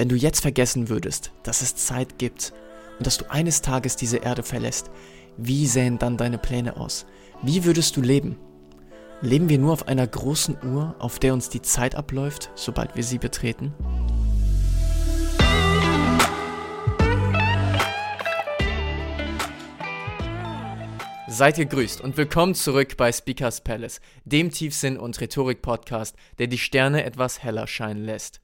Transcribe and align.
wenn 0.00 0.08
du 0.08 0.16
jetzt 0.16 0.40
vergessen 0.40 0.88
würdest, 0.88 1.30
dass 1.42 1.60
es 1.60 1.76
Zeit 1.76 2.16
gibt 2.16 2.54
und 2.96 3.06
dass 3.06 3.18
du 3.18 3.30
eines 3.30 3.60
Tages 3.60 3.96
diese 3.96 4.16
Erde 4.16 4.42
verlässt, 4.42 4.90
wie 5.36 5.66
sähen 5.66 5.98
dann 5.98 6.16
deine 6.16 6.38
Pläne 6.38 6.78
aus? 6.78 7.04
Wie 7.42 7.66
würdest 7.66 7.98
du 7.98 8.00
leben? 8.00 8.38
Leben 9.20 9.50
wir 9.50 9.58
nur 9.58 9.74
auf 9.74 9.88
einer 9.88 10.06
großen 10.06 10.56
Uhr, 10.64 10.94
auf 11.00 11.18
der 11.18 11.34
uns 11.34 11.50
die 11.50 11.60
Zeit 11.60 11.96
abläuft, 11.96 12.50
sobald 12.54 12.96
wir 12.96 13.04
sie 13.04 13.18
betreten? 13.18 13.74
Seid 21.28 21.58
ihr 21.58 21.66
grüßt 21.66 22.00
und 22.00 22.16
willkommen 22.16 22.54
zurück 22.54 22.96
bei 22.96 23.12
Speakers 23.12 23.60
Palace, 23.60 24.00
dem 24.24 24.50
Tiefsinn- 24.50 24.96
und 24.96 25.20
Rhetorik-Podcast, 25.20 26.16
der 26.38 26.46
die 26.46 26.56
Sterne 26.56 27.04
etwas 27.04 27.42
heller 27.42 27.66
scheinen 27.66 28.02
lässt. 28.02 28.40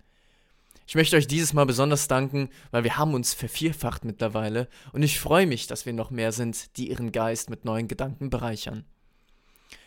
Ich 0.87 0.95
möchte 0.95 1.17
euch 1.17 1.27
dieses 1.27 1.53
Mal 1.53 1.67
besonders 1.67 2.07
danken, 2.07 2.49
weil 2.71 2.85
wir 2.85 2.97
haben 2.97 3.15
uns 3.15 3.35
vervierfacht 3.35 4.05
mittlerweile 4.05 4.69
und 4.93 5.03
ich 5.03 5.19
freue 5.19 5.47
mich, 5.47 5.67
dass 5.67 5.85
wir 5.85 5.93
noch 5.93 6.11
mehr 6.11 6.31
sind, 6.31 6.77
die 6.77 6.91
ihren 6.91 7.11
Geist 7.11 7.51
mit 7.51 7.65
neuen 7.65 7.89
Gedanken 7.89 8.31
bereichern. 8.31 8.85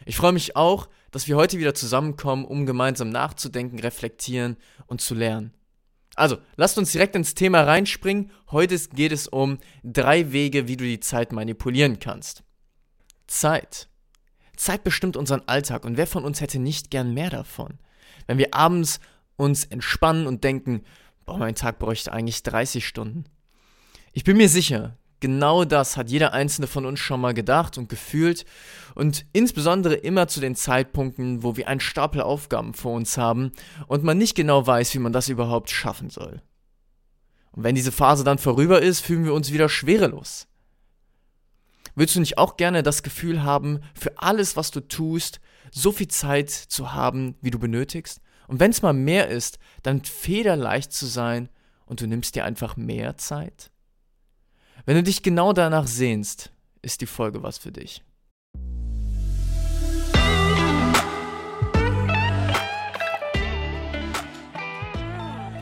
Ich 0.05 0.17
freue 0.17 0.33
mich 0.33 0.55
auch, 0.57 0.89
dass 1.11 1.27
wir 1.27 1.37
heute 1.37 1.57
wieder 1.57 1.73
zusammenkommen, 1.73 2.43
um 2.43 2.65
gemeinsam 2.65 3.09
nachzudenken, 3.09 3.79
reflektieren 3.79 4.57
und 4.87 5.01
zu 5.01 5.15
lernen. 5.15 5.53
Also, 6.15 6.37
lasst 6.57 6.77
uns 6.77 6.91
direkt 6.91 7.15
ins 7.15 7.33
Thema 7.33 7.61
reinspringen. 7.61 8.31
Heute 8.51 8.77
geht 8.89 9.13
es 9.13 9.27
um 9.27 9.59
drei 9.83 10.33
Wege, 10.33 10.67
wie 10.67 10.75
du 10.75 10.83
die 10.83 10.99
Zeit 10.99 11.31
manipulieren 11.31 11.99
kannst. 11.99 12.43
Zeit. 13.27 13.87
Zeit 14.57 14.83
bestimmt 14.83 15.15
unseren 15.15 15.47
Alltag 15.47 15.85
und 15.85 15.95
wer 15.95 16.07
von 16.07 16.25
uns 16.25 16.41
hätte 16.41 16.59
nicht 16.59 16.91
gern 16.91 17.13
mehr 17.13 17.29
davon? 17.29 17.79
Wenn 18.27 18.37
wir 18.37 18.53
abends 18.53 18.99
uns 19.39 19.63
entspannen 19.63 20.27
und 20.27 20.43
denken, 20.43 20.83
boah, 21.25 21.37
mein 21.37 21.55
Tag 21.55 21.79
bräuchte 21.79 22.11
eigentlich 22.11 22.43
30 22.43 22.85
Stunden. 22.85 23.23
Ich 24.11 24.23
bin 24.23 24.37
mir 24.37 24.49
sicher, 24.49 24.97
genau 25.21 25.63
das 25.63 25.95
hat 25.95 26.09
jeder 26.09 26.33
einzelne 26.33 26.67
von 26.67 26.85
uns 26.85 26.99
schon 26.99 27.21
mal 27.21 27.33
gedacht 27.33 27.77
und 27.77 27.87
gefühlt 27.87 28.45
und 28.95 29.25
insbesondere 29.31 29.95
immer 29.95 30.27
zu 30.27 30.41
den 30.41 30.55
Zeitpunkten, 30.55 31.41
wo 31.41 31.55
wir 31.55 31.67
einen 31.69 31.79
Stapel 31.79 32.21
Aufgaben 32.21 32.73
vor 32.73 32.93
uns 32.93 33.17
haben 33.17 33.51
und 33.87 34.03
man 34.03 34.17
nicht 34.17 34.35
genau 34.35 34.67
weiß, 34.67 34.93
wie 34.93 34.99
man 34.99 35.13
das 35.13 35.29
überhaupt 35.29 35.69
schaffen 35.69 36.09
soll. 36.09 36.41
Und 37.51 37.63
wenn 37.63 37.75
diese 37.75 37.93
Phase 37.93 38.25
dann 38.25 38.39
vorüber 38.39 38.81
ist, 38.81 38.99
fühlen 38.99 39.25
wir 39.25 39.33
uns 39.33 39.53
wieder 39.53 39.69
schwerelos. 39.69 40.47
Willst 41.95 42.15
du 42.15 42.19
nicht 42.19 42.37
auch 42.37 42.57
gerne 42.57 42.83
das 42.83 43.03
Gefühl 43.03 43.43
haben, 43.43 43.79
für 43.93 44.17
alles, 44.17 44.57
was 44.57 44.71
du 44.71 44.81
tust, 44.81 45.39
so 45.71 45.91
viel 45.91 46.09
Zeit 46.09 46.49
zu 46.49 46.93
haben, 46.93 47.35
wie 47.41 47.51
du 47.51 47.59
benötigst? 47.59 48.21
Und 48.49 48.59
wenn 48.59 48.71
es 48.71 48.81
mal 48.81 48.93
mehr 48.93 49.27
ist, 49.27 49.59
dann 49.83 50.03
federleicht 50.03 50.91
zu 50.91 51.05
sein 51.05 51.49
und 51.85 52.01
du 52.01 52.07
nimmst 52.07 52.33
dir 52.33 52.45
einfach 52.45 52.77
mehr 52.77 53.15
Zeit? 53.15 53.69
Wenn 54.85 54.95
du 54.95 55.03
dich 55.03 55.21
genau 55.21 55.53
danach 55.53 55.85
sehnst, 55.85 56.51
ist 56.81 57.01
die 57.01 57.05
Folge 57.05 57.43
was 57.43 57.59
für 57.59 57.71
dich. 57.71 58.03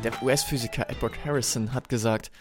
Der 0.02 0.24
US-Physiker 0.24 0.90
Edward 0.90 1.26
Harrison 1.26 1.74
hat 1.74 1.90
gesagt, 1.90 2.32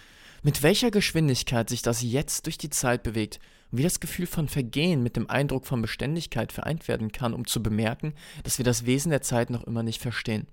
mit 0.44 0.62
welcher 0.62 0.92
Geschwindigkeit 0.92 1.68
sich 1.68 1.82
das 1.82 2.02
jetzt 2.02 2.46
durch 2.46 2.56
die 2.56 2.70
Zeit 2.70 3.02
bewegt 3.02 3.40
und 3.70 3.78
wie 3.78 3.82
das 3.82 4.00
Gefühl 4.00 4.26
von 4.26 4.48
Vergehen 4.48 5.02
mit 5.02 5.16
dem 5.16 5.28
Eindruck 5.28 5.66
von 5.66 5.82
Beständigkeit 5.82 6.52
vereint 6.52 6.88
werden 6.88 7.12
kann, 7.12 7.34
um 7.34 7.46
zu 7.46 7.62
bemerken, 7.62 8.14
dass 8.44 8.58
wir 8.58 8.64
das 8.64 8.86
Wesen 8.86 9.10
der 9.10 9.22
Zeit 9.22 9.50
noch 9.50 9.64
immer 9.64 9.82
nicht 9.82 10.00
verstehen. 10.00 10.46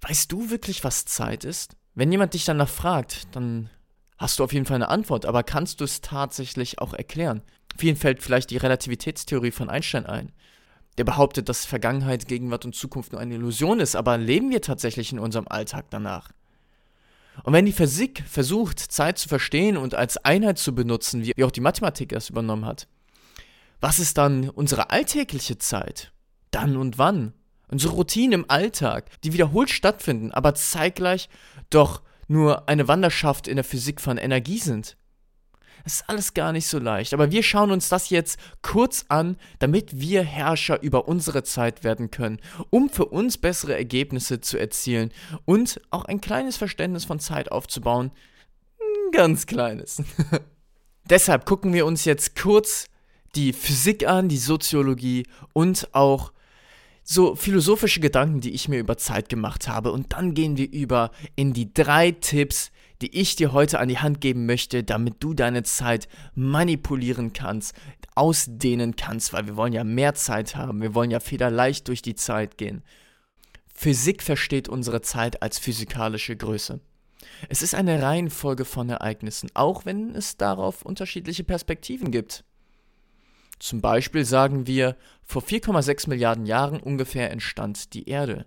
Weißt 0.00 0.30
du 0.30 0.50
wirklich, 0.50 0.84
was 0.84 1.04
Zeit 1.04 1.44
ist? 1.44 1.76
Wenn 1.94 2.12
jemand 2.12 2.34
dich 2.34 2.44
danach 2.44 2.68
fragt, 2.68 3.34
dann 3.34 3.70
hast 4.16 4.38
du 4.38 4.44
auf 4.44 4.52
jeden 4.52 4.66
Fall 4.66 4.76
eine 4.76 4.88
Antwort, 4.88 5.26
aber 5.26 5.42
kannst 5.42 5.80
du 5.80 5.84
es 5.84 6.00
tatsächlich 6.00 6.78
auch 6.78 6.92
erklären? 6.92 7.42
Vielen 7.76 7.96
fällt 7.96 8.22
vielleicht 8.22 8.50
die 8.50 8.56
Relativitätstheorie 8.56 9.50
von 9.50 9.70
Einstein 9.70 10.06
ein. 10.06 10.32
Der 10.96 11.04
behauptet, 11.04 11.48
dass 11.48 11.64
Vergangenheit, 11.64 12.26
Gegenwart 12.26 12.64
und 12.64 12.74
Zukunft 12.74 13.12
nur 13.12 13.20
eine 13.20 13.34
Illusion 13.34 13.78
ist, 13.78 13.94
aber 13.94 14.18
leben 14.18 14.50
wir 14.50 14.60
tatsächlich 14.60 15.12
in 15.12 15.20
unserem 15.20 15.46
Alltag 15.48 15.86
danach? 15.90 16.30
Und 17.44 17.52
wenn 17.52 17.66
die 17.66 17.72
Physik 17.72 18.22
versucht, 18.26 18.78
Zeit 18.78 19.18
zu 19.18 19.28
verstehen 19.28 19.76
und 19.76 19.94
als 19.94 20.16
Einheit 20.24 20.58
zu 20.58 20.74
benutzen, 20.74 21.24
wie 21.24 21.44
auch 21.44 21.50
die 21.50 21.60
Mathematik 21.60 22.12
es 22.12 22.30
übernommen 22.30 22.64
hat, 22.64 22.88
was 23.80 23.98
ist 23.98 24.18
dann 24.18 24.50
unsere 24.50 24.90
alltägliche 24.90 25.58
Zeit? 25.58 26.12
Dann 26.50 26.76
und 26.76 26.98
wann? 26.98 27.32
Unsere 27.68 27.92
Routinen 27.94 28.32
im 28.32 28.50
Alltag, 28.50 29.20
die 29.22 29.32
wiederholt 29.32 29.70
stattfinden, 29.70 30.32
aber 30.32 30.54
zeitgleich 30.54 31.28
doch 31.70 32.02
nur 32.26 32.68
eine 32.68 32.88
Wanderschaft 32.88 33.46
in 33.46 33.56
der 33.56 33.64
Physik 33.64 34.00
von 34.00 34.18
Energie 34.18 34.58
sind. 34.58 34.96
Das 35.88 36.00
ist 36.00 36.10
alles 36.10 36.34
gar 36.34 36.52
nicht 36.52 36.66
so 36.66 36.78
leicht, 36.78 37.14
aber 37.14 37.30
wir 37.30 37.42
schauen 37.42 37.70
uns 37.70 37.88
das 37.88 38.10
jetzt 38.10 38.38
kurz 38.60 39.06
an, 39.08 39.38
damit 39.58 39.98
wir 39.98 40.22
Herrscher 40.22 40.82
über 40.82 41.08
unsere 41.08 41.44
Zeit 41.44 41.82
werden 41.82 42.10
können, 42.10 42.40
um 42.68 42.90
für 42.90 43.06
uns 43.06 43.38
bessere 43.38 43.74
Ergebnisse 43.74 44.42
zu 44.42 44.58
erzielen 44.58 45.10
und 45.46 45.80
auch 45.90 46.04
ein 46.04 46.20
kleines 46.20 46.58
Verständnis 46.58 47.06
von 47.06 47.20
Zeit 47.20 47.50
aufzubauen. 47.50 48.10
Ein 48.78 49.12
ganz 49.12 49.46
kleines. 49.46 50.02
Deshalb 51.08 51.46
gucken 51.46 51.72
wir 51.72 51.86
uns 51.86 52.04
jetzt 52.04 52.36
kurz 52.38 52.88
die 53.34 53.54
Physik 53.54 54.06
an, 54.06 54.28
die 54.28 54.36
Soziologie 54.36 55.26
und 55.54 55.88
auch 55.94 56.34
so 57.02 57.34
philosophische 57.34 58.00
Gedanken, 58.00 58.42
die 58.42 58.50
ich 58.50 58.68
mir 58.68 58.78
über 58.78 58.98
Zeit 58.98 59.30
gemacht 59.30 59.68
habe. 59.68 59.92
Und 59.92 60.12
dann 60.12 60.34
gehen 60.34 60.58
wir 60.58 60.70
über 60.70 61.12
in 61.34 61.54
die 61.54 61.72
drei 61.72 62.10
Tipps, 62.10 62.72
die 63.02 63.16
ich 63.16 63.36
dir 63.36 63.52
heute 63.52 63.78
an 63.78 63.88
die 63.88 63.98
Hand 63.98 64.20
geben 64.20 64.46
möchte, 64.46 64.84
damit 64.84 65.16
du 65.20 65.34
deine 65.34 65.62
Zeit 65.62 66.08
manipulieren 66.34 67.32
kannst, 67.32 67.74
ausdehnen 68.14 68.96
kannst, 68.96 69.32
weil 69.32 69.46
wir 69.46 69.56
wollen 69.56 69.72
ja 69.72 69.84
mehr 69.84 70.14
Zeit 70.14 70.56
haben, 70.56 70.82
wir 70.82 70.94
wollen 70.94 71.10
ja 71.10 71.20
federleicht 71.20 71.88
durch 71.88 72.02
die 72.02 72.16
Zeit 72.16 72.58
gehen. 72.58 72.82
Physik 73.72 74.22
versteht 74.22 74.68
unsere 74.68 75.02
Zeit 75.02 75.42
als 75.42 75.58
physikalische 75.58 76.36
Größe. 76.36 76.80
Es 77.48 77.62
ist 77.62 77.74
eine 77.74 78.02
Reihenfolge 78.02 78.64
von 78.64 78.88
Ereignissen, 78.88 79.50
auch 79.54 79.84
wenn 79.84 80.14
es 80.14 80.36
darauf 80.36 80.82
unterschiedliche 80.82 81.44
Perspektiven 81.44 82.10
gibt. 82.10 82.44
Zum 83.58 83.80
Beispiel 83.80 84.24
sagen 84.24 84.66
wir, 84.66 84.96
vor 85.24 85.42
4,6 85.42 86.08
Milliarden 86.08 86.46
Jahren 86.46 86.80
ungefähr 86.80 87.30
entstand 87.30 87.94
die 87.94 88.08
Erde. 88.08 88.46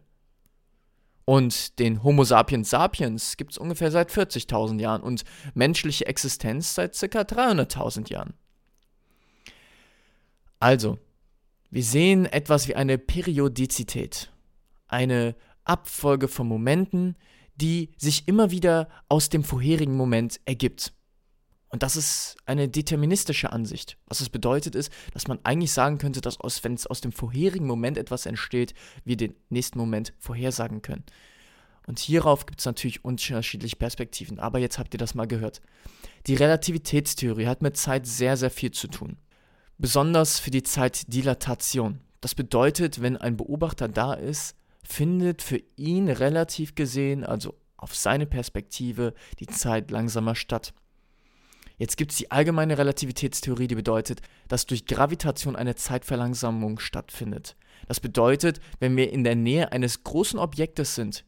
Und 1.25 1.79
den 1.79 2.03
Homo 2.03 2.23
sapiens 2.23 2.69
sapiens 2.69 3.37
gibt 3.37 3.51
es 3.51 3.57
ungefähr 3.57 3.91
seit 3.91 4.11
40.000 4.11 4.79
Jahren 4.79 5.01
und 5.01 5.23
menschliche 5.53 6.07
Existenz 6.07 6.75
seit 6.75 6.93
ca. 6.99 7.21
300.000 7.21 8.11
Jahren. 8.11 8.33
Also, 10.59 10.97
wir 11.69 11.83
sehen 11.83 12.25
etwas 12.25 12.67
wie 12.67 12.75
eine 12.75 12.97
Periodizität, 12.97 14.31
eine 14.87 15.35
Abfolge 15.63 16.27
von 16.27 16.47
Momenten, 16.47 17.15
die 17.55 17.91
sich 17.97 18.27
immer 18.27 18.51
wieder 18.51 18.89
aus 19.07 19.29
dem 19.29 19.43
vorherigen 19.43 19.95
Moment 19.95 20.39
ergibt. 20.45 20.93
Und 21.71 21.83
das 21.83 21.95
ist 21.95 22.35
eine 22.45 22.67
deterministische 22.67 23.53
Ansicht. 23.53 23.97
Was 24.07 24.19
es 24.19 24.29
bedeutet 24.29 24.75
ist, 24.75 24.91
dass 25.13 25.27
man 25.27 25.39
eigentlich 25.43 25.71
sagen 25.71 25.97
könnte, 25.97 26.19
dass 26.19 26.39
aus, 26.41 26.63
wenn 26.65 26.73
es 26.73 26.85
aus 26.85 26.99
dem 26.99 27.13
vorherigen 27.13 27.65
Moment 27.65 27.97
etwas 27.97 28.25
entsteht, 28.25 28.73
wir 29.05 29.15
den 29.15 29.35
nächsten 29.49 29.79
Moment 29.79 30.13
vorhersagen 30.19 30.81
können. 30.81 31.05
Und 31.87 31.99
hierauf 31.99 32.45
gibt 32.45 32.59
es 32.59 32.65
natürlich 32.65 33.05
unterschiedliche 33.05 33.77
Perspektiven. 33.77 34.37
Aber 34.37 34.59
jetzt 34.59 34.79
habt 34.79 34.93
ihr 34.93 34.97
das 34.97 35.15
mal 35.15 35.27
gehört. 35.27 35.61
Die 36.27 36.35
Relativitätstheorie 36.35 37.47
hat 37.47 37.61
mit 37.61 37.77
Zeit 37.77 38.05
sehr, 38.05 38.35
sehr 38.35 38.51
viel 38.51 38.71
zu 38.71 38.87
tun. 38.87 39.17
Besonders 39.77 40.39
für 40.39 40.51
die 40.51 40.63
Zeitdilatation. 40.63 42.01
Das 42.19 42.35
bedeutet, 42.35 43.01
wenn 43.01 43.17
ein 43.17 43.37
Beobachter 43.37 43.87
da 43.87 44.13
ist, 44.13 44.55
findet 44.83 45.41
für 45.41 45.61
ihn 45.77 46.09
relativ 46.09 46.75
gesehen, 46.75 47.23
also 47.23 47.55
auf 47.77 47.95
seine 47.95 48.27
Perspektive, 48.27 49.13
die 49.39 49.47
Zeit 49.47 49.89
langsamer 49.89 50.35
statt. 50.35 50.73
Jetzt 51.81 51.97
gibt 51.97 52.11
es 52.11 52.19
die 52.19 52.29
allgemeine 52.29 52.77
Relativitätstheorie, 52.77 53.65
die 53.65 53.73
bedeutet, 53.73 54.21
dass 54.47 54.67
durch 54.67 54.85
Gravitation 54.85 55.55
eine 55.55 55.73
Zeitverlangsamung 55.73 56.77
stattfindet. 56.77 57.55
Das 57.87 57.99
bedeutet, 57.99 58.59
wenn 58.79 58.95
wir 58.95 59.11
in 59.11 59.23
der 59.23 59.33
Nähe 59.33 59.71
eines 59.71 60.03
großen 60.03 60.37
Objektes 60.37 60.93
sind, 60.93 61.25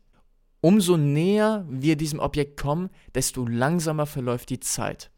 umso 0.62 0.96
näher 0.96 1.66
wir 1.68 1.96
diesem 1.96 2.20
Objekt 2.20 2.62
kommen, 2.62 2.92
desto 3.16 3.48
langsamer 3.48 4.06
verläuft 4.06 4.52
die 4.52 4.60
Zeit. 4.60 5.10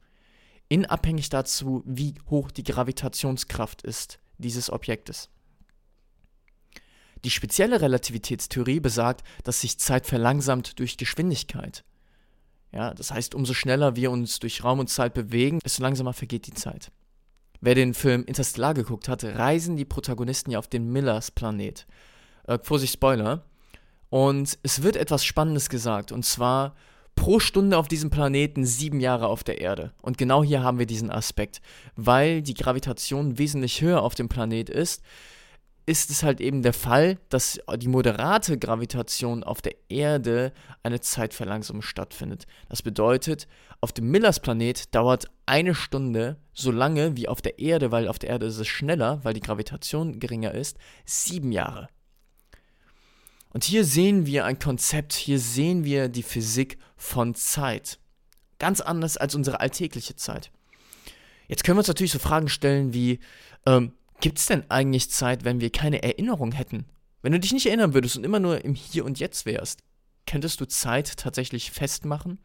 In 0.70 0.86
abhängig 0.86 1.28
dazu, 1.28 1.84
wie 1.86 2.14
hoch 2.30 2.50
die 2.50 2.64
Gravitationskraft 2.64 3.82
ist 3.82 4.20
dieses 4.38 4.70
Objektes. 4.70 5.28
Die 7.26 7.30
spezielle 7.30 7.82
Relativitätstheorie 7.82 8.80
besagt, 8.80 9.28
dass 9.44 9.60
sich 9.60 9.80
Zeit 9.80 10.06
verlangsamt 10.06 10.80
durch 10.80 10.96
Geschwindigkeit. 10.96 11.84
Ja, 12.76 12.94
das 12.94 13.12
heißt, 13.12 13.34
umso 13.34 13.54
schneller 13.54 13.96
wir 13.96 14.12
uns 14.12 14.40
durch 14.40 14.64
Raum 14.64 14.80
und 14.80 14.90
Zeit 14.90 15.14
bewegen, 15.14 15.60
desto 15.64 15.82
langsamer 15.82 16.12
vergeht 16.12 16.46
die 16.46 16.54
Zeit. 16.54 16.92
Wer 17.62 17.74
den 17.74 17.94
Film 17.94 18.26
Interstellar 18.26 18.74
geguckt 18.74 19.08
hat, 19.08 19.24
reisen 19.24 19.78
die 19.78 19.86
Protagonisten 19.86 20.52
ja 20.52 20.60
auf 20.60 20.68
den 20.68 20.92
Millers 20.92 21.32
Planet. 21.32 21.88
Äh, 22.48 22.60
Vorsicht, 22.62 22.94
Spoiler. 22.94 23.46
Und 24.10 24.60
es 24.62 24.84
wird 24.84 24.98
etwas 24.98 25.24
Spannendes 25.24 25.70
gesagt. 25.70 26.12
Und 26.12 26.26
zwar 26.26 26.76
pro 27.16 27.40
Stunde 27.40 27.78
auf 27.78 27.88
diesem 27.88 28.10
Planeten 28.10 28.66
sieben 28.66 29.00
Jahre 29.00 29.28
auf 29.28 29.46
der 29.46 29.62
Erde. 29.62 29.94
Und 30.02 30.18
genau 30.18 30.44
hier 30.44 30.62
haben 30.62 30.78
wir 30.78 30.86
diesen 30.86 31.10
Aspekt. 31.10 31.62
Weil 31.96 32.42
die 32.42 32.54
Gravitation 32.56 33.38
wesentlich 33.38 33.82
höher 33.82 34.04
auf 34.04 34.16
dem 34.16 34.28
Planet 34.28 34.70
ist, 34.70 35.02
ist 35.86 36.10
es 36.10 36.24
halt 36.24 36.42
eben 36.42 36.64
der 36.64 36.74
Fall, 36.74 37.20
dass 37.30 37.60
die 37.78 37.88
moderate 37.88 38.58
Gravitation 38.58 39.44
auf 39.44 39.62
der 39.62 39.76
Erde 39.88 40.52
eine 40.82 41.00
Zeitverlangsamung 41.00 41.84
stattfindet. 41.84 42.48
Das 42.70 42.82
bedeutet, 42.82 43.48
auf 43.82 43.92
dem 43.94 44.10
Millers-Planet 44.10 44.96
dauert 44.96 45.26
eine 45.46 45.76
Stunde 45.76 46.38
so 46.54 46.72
lange 46.72 47.16
wie 47.18 47.28
auf 47.28 47.42
der 47.42 47.60
Erde, 47.60 47.92
weil 47.92 48.08
auf 48.08 48.18
der 48.18 48.32
Erde 48.32 48.48
ist 48.48 48.58
es 48.58 48.68
schneller, 48.68 49.20
weil 49.24 49.34
die 49.34 49.42
Gravitation 49.42 50.20
geringer 50.20 50.54
ist, 50.54 50.78
sieben 51.06 51.52
Jahre. 51.52 51.88
Und 53.50 53.64
hier 53.64 53.86
sehen 53.86 54.26
wir 54.26 54.46
ein 54.46 54.60
Konzept, 54.60 55.14
hier 55.14 55.40
sehen 55.40 55.86
wir 55.86 56.10
die 56.10 56.24
Physik 56.24 56.80
von 56.98 57.36
Zeit. 57.36 58.00
Ganz 58.58 58.82
anders 58.82 59.18
als 59.18 59.36
unsere 59.36 59.60
alltägliche 59.60 60.16
Zeit. 60.16 60.52
Jetzt 61.48 61.64
können 61.64 61.78
wir 61.78 61.82
uns 61.82 61.88
natürlich 61.88 62.12
so 62.12 62.20
Fragen 62.20 62.50
stellen 62.50 62.94
wie, 62.94 63.20
ähm, 63.66 63.94
Gibt 64.26 64.40
es 64.40 64.48
denn 64.48 64.64
eigentlich 64.72 65.12
Zeit, 65.12 65.46
wenn 65.46 65.62
wir 65.62 65.70
keine 65.70 66.02
Erinnerung 66.02 66.52
hätten? 66.52 66.86
Wenn 67.22 67.34
du 67.34 67.40
dich 67.40 67.54
nicht 67.54 67.68
erinnern 67.68 67.94
würdest 67.94 68.18
und 68.18 68.24
immer 68.24 68.40
nur 68.40 68.66
im 68.66 68.74
Hier 68.74 69.06
und 69.06 69.20
Jetzt 69.20 69.46
wärst, 69.46 69.84
könntest 70.26 70.60
du 70.60 70.66
Zeit 70.66 71.18
tatsächlich 71.18 71.70
festmachen? 71.70 72.40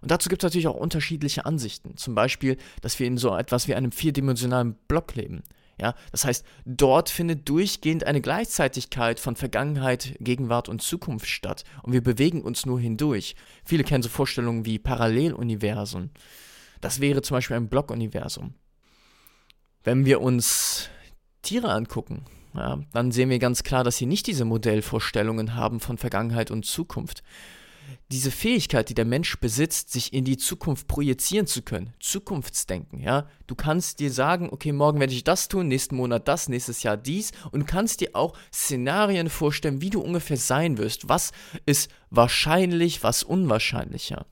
Und 0.00 0.10
dazu 0.10 0.28
gibt 0.28 0.42
es 0.42 0.48
natürlich 0.48 0.66
auch 0.66 0.74
unterschiedliche 0.74 1.46
Ansichten. 1.46 1.96
Zum 1.96 2.16
Beispiel, 2.16 2.56
dass 2.80 2.98
wir 2.98 3.06
in 3.06 3.18
so 3.18 3.36
etwas 3.36 3.68
wie 3.68 3.76
einem 3.76 3.92
vierdimensionalen 3.92 4.74
Block 4.88 5.14
leben. 5.14 5.44
Ja, 5.80 5.94
das 6.10 6.24
heißt, 6.24 6.44
dort 6.64 7.08
findet 7.08 7.48
durchgehend 7.48 8.02
eine 8.02 8.20
Gleichzeitigkeit 8.20 9.20
von 9.20 9.36
Vergangenheit, 9.36 10.16
Gegenwart 10.18 10.68
und 10.68 10.82
Zukunft 10.82 11.28
statt. 11.28 11.62
Und 11.84 11.92
wir 11.92 12.02
bewegen 12.02 12.42
uns 12.42 12.66
nur 12.66 12.80
hindurch. 12.80 13.36
Viele 13.64 13.84
kennen 13.84 14.02
so 14.02 14.08
Vorstellungen 14.08 14.66
wie 14.66 14.80
Paralleluniversen. 14.80 16.10
Das 16.80 16.98
wäre 16.98 17.22
zum 17.22 17.36
Beispiel 17.36 17.58
ein 17.58 17.68
Blockuniversum. 17.68 18.54
Wenn 19.84 20.06
wir 20.06 20.22
uns 20.22 20.88
Tiere 21.42 21.70
angucken, 21.70 22.24
ja, 22.54 22.80
dann 22.94 23.12
sehen 23.12 23.28
wir 23.28 23.38
ganz 23.38 23.64
klar, 23.64 23.84
dass 23.84 23.98
sie 23.98 24.06
nicht 24.06 24.26
diese 24.26 24.46
Modellvorstellungen 24.46 25.56
haben 25.56 25.78
von 25.78 25.98
Vergangenheit 25.98 26.50
und 26.50 26.64
Zukunft. 26.64 27.22
Diese 28.10 28.30
Fähigkeit, 28.30 28.88
die 28.88 28.94
der 28.94 29.04
Mensch 29.04 29.38
besitzt, 29.40 29.92
sich 29.92 30.14
in 30.14 30.24
die 30.24 30.38
Zukunft 30.38 30.88
projizieren 30.88 31.46
zu 31.46 31.60
können, 31.60 31.92
Zukunftsdenken, 32.00 32.98
ja. 32.98 33.28
Du 33.46 33.54
kannst 33.54 34.00
dir 34.00 34.10
sagen, 34.10 34.48
okay, 34.50 34.72
morgen 34.72 35.00
werde 35.00 35.12
ich 35.12 35.22
das 35.22 35.48
tun, 35.48 35.68
nächsten 35.68 35.96
Monat 35.96 36.28
das, 36.28 36.48
nächstes 36.48 36.82
Jahr 36.82 36.96
dies 36.96 37.32
und 37.50 37.66
kannst 37.66 38.00
dir 38.00 38.10
auch 38.14 38.32
Szenarien 38.54 39.28
vorstellen, 39.28 39.82
wie 39.82 39.90
du 39.90 40.00
ungefähr 40.00 40.38
sein 40.38 40.78
wirst. 40.78 41.10
Was 41.10 41.32
ist 41.66 41.90
wahrscheinlich, 42.08 43.02
was 43.02 43.22
unwahrscheinlicher. 43.22 44.24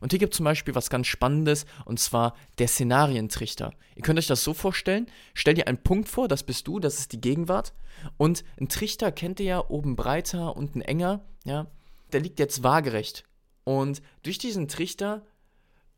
Und 0.00 0.12
hier 0.12 0.18
gibt 0.18 0.34
es 0.34 0.38
zum 0.38 0.44
Beispiel 0.44 0.74
was 0.74 0.90
ganz 0.90 1.06
Spannendes, 1.06 1.66
und 1.84 1.98
zwar 1.98 2.34
der 2.58 2.68
Szenarientrichter. 2.68 3.72
Ihr 3.94 4.02
könnt 4.02 4.18
euch 4.18 4.26
das 4.26 4.44
so 4.44 4.54
vorstellen, 4.54 5.06
stell 5.34 5.54
dir 5.54 5.68
einen 5.68 5.82
Punkt 5.82 6.08
vor, 6.08 6.28
das 6.28 6.42
bist 6.42 6.66
du, 6.68 6.78
das 6.78 6.98
ist 6.98 7.12
die 7.12 7.20
Gegenwart. 7.20 7.72
Und 8.16 8.44
ein 8.60 8.68
Trichter 8.68 9.12
kennt 9.12 9.40
ihr 9.40 9.46
ja, 9.46 9.70
oben 9.70 9.96
breiter, 9.96 10.56
unten 10.56 10.80
enger, 10.80 11.24
ja. 11.44 11.66
Der 12.12 12.20
liegt 12.20 12.38
jetzt 12.38 12.62
waagerecht. 12.62 13.24
Und 13.64 14.00
durch 14.22 14.38
diesen 14.38 14.68
Trichter, 14.68 15.26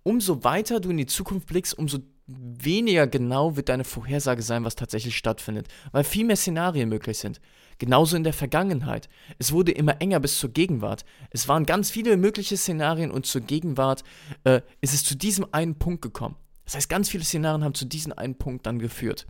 umso 0.02 0.42
weiter 0.42 0.80
du 0.80 0.90
in 0.90 0.96
die 0.96 1.06
Zukunft 1.06 1.48
blickst, 1.48 1.76
umso 1.76 1.98
weniger 2.26 3.06
genau 3.06 3.56
wird 3.56 3.68
deine 3.68 3.84
Vorhersage 3.84 4.42
sein, 4.42 4.64
was 4.64 4.76
tatsächlich 4.76 5.16
stattfindet, 5.16 5.68
weil 5.92 6.04
viel 6.04 6.24
mehr 6.24 6.36
Szenarien 6.36 6.88
möglich 6.88 7.18
sind. 7.18 7.40
Genauso 7.78 8.16
in 8.16 8.24
der 8.24 8.32
Vergangenheit. 8.32 9.08
Es 9.38 9.52
wurde 9.52 9.72
immer 9.72 10.00
enger 10.00 10.18
bis 10.18 10.38
zur 10.38 10.50
Gegenwart. 10.50 11.04
Es 11.30 11.46
waren 11.46 11.64
ganz 11.64 11.90
viele 11.90 12.16
mögliche 12.16 12.56
Szenarien 12.56 13.10
und 13.12 13.24
zur 13.24 13.40
Gegenwart 13.40 14.02
äh, 14.44 14.62
ist 14.80 14.94
es 14.94 15.04
zu 15.04 15.16
diesem 15.16 15.46
einen 15.52 15.78
Punkt 15.78 16.02
gekommen. 16.02 16.36
Das 16.64 16.74
heißt, 16.74 16.88
ganz 16.88 17.08
viele 17.08 17.24
Szenarien 17.24 17.64
haben 17.64 17.74
zu 17.74 17.86
diesem 17.86 18.12
einen 18.12 18.36
Punkt 18.36 18.66
dann 18.66 18.80
geführt. 18.80 19.26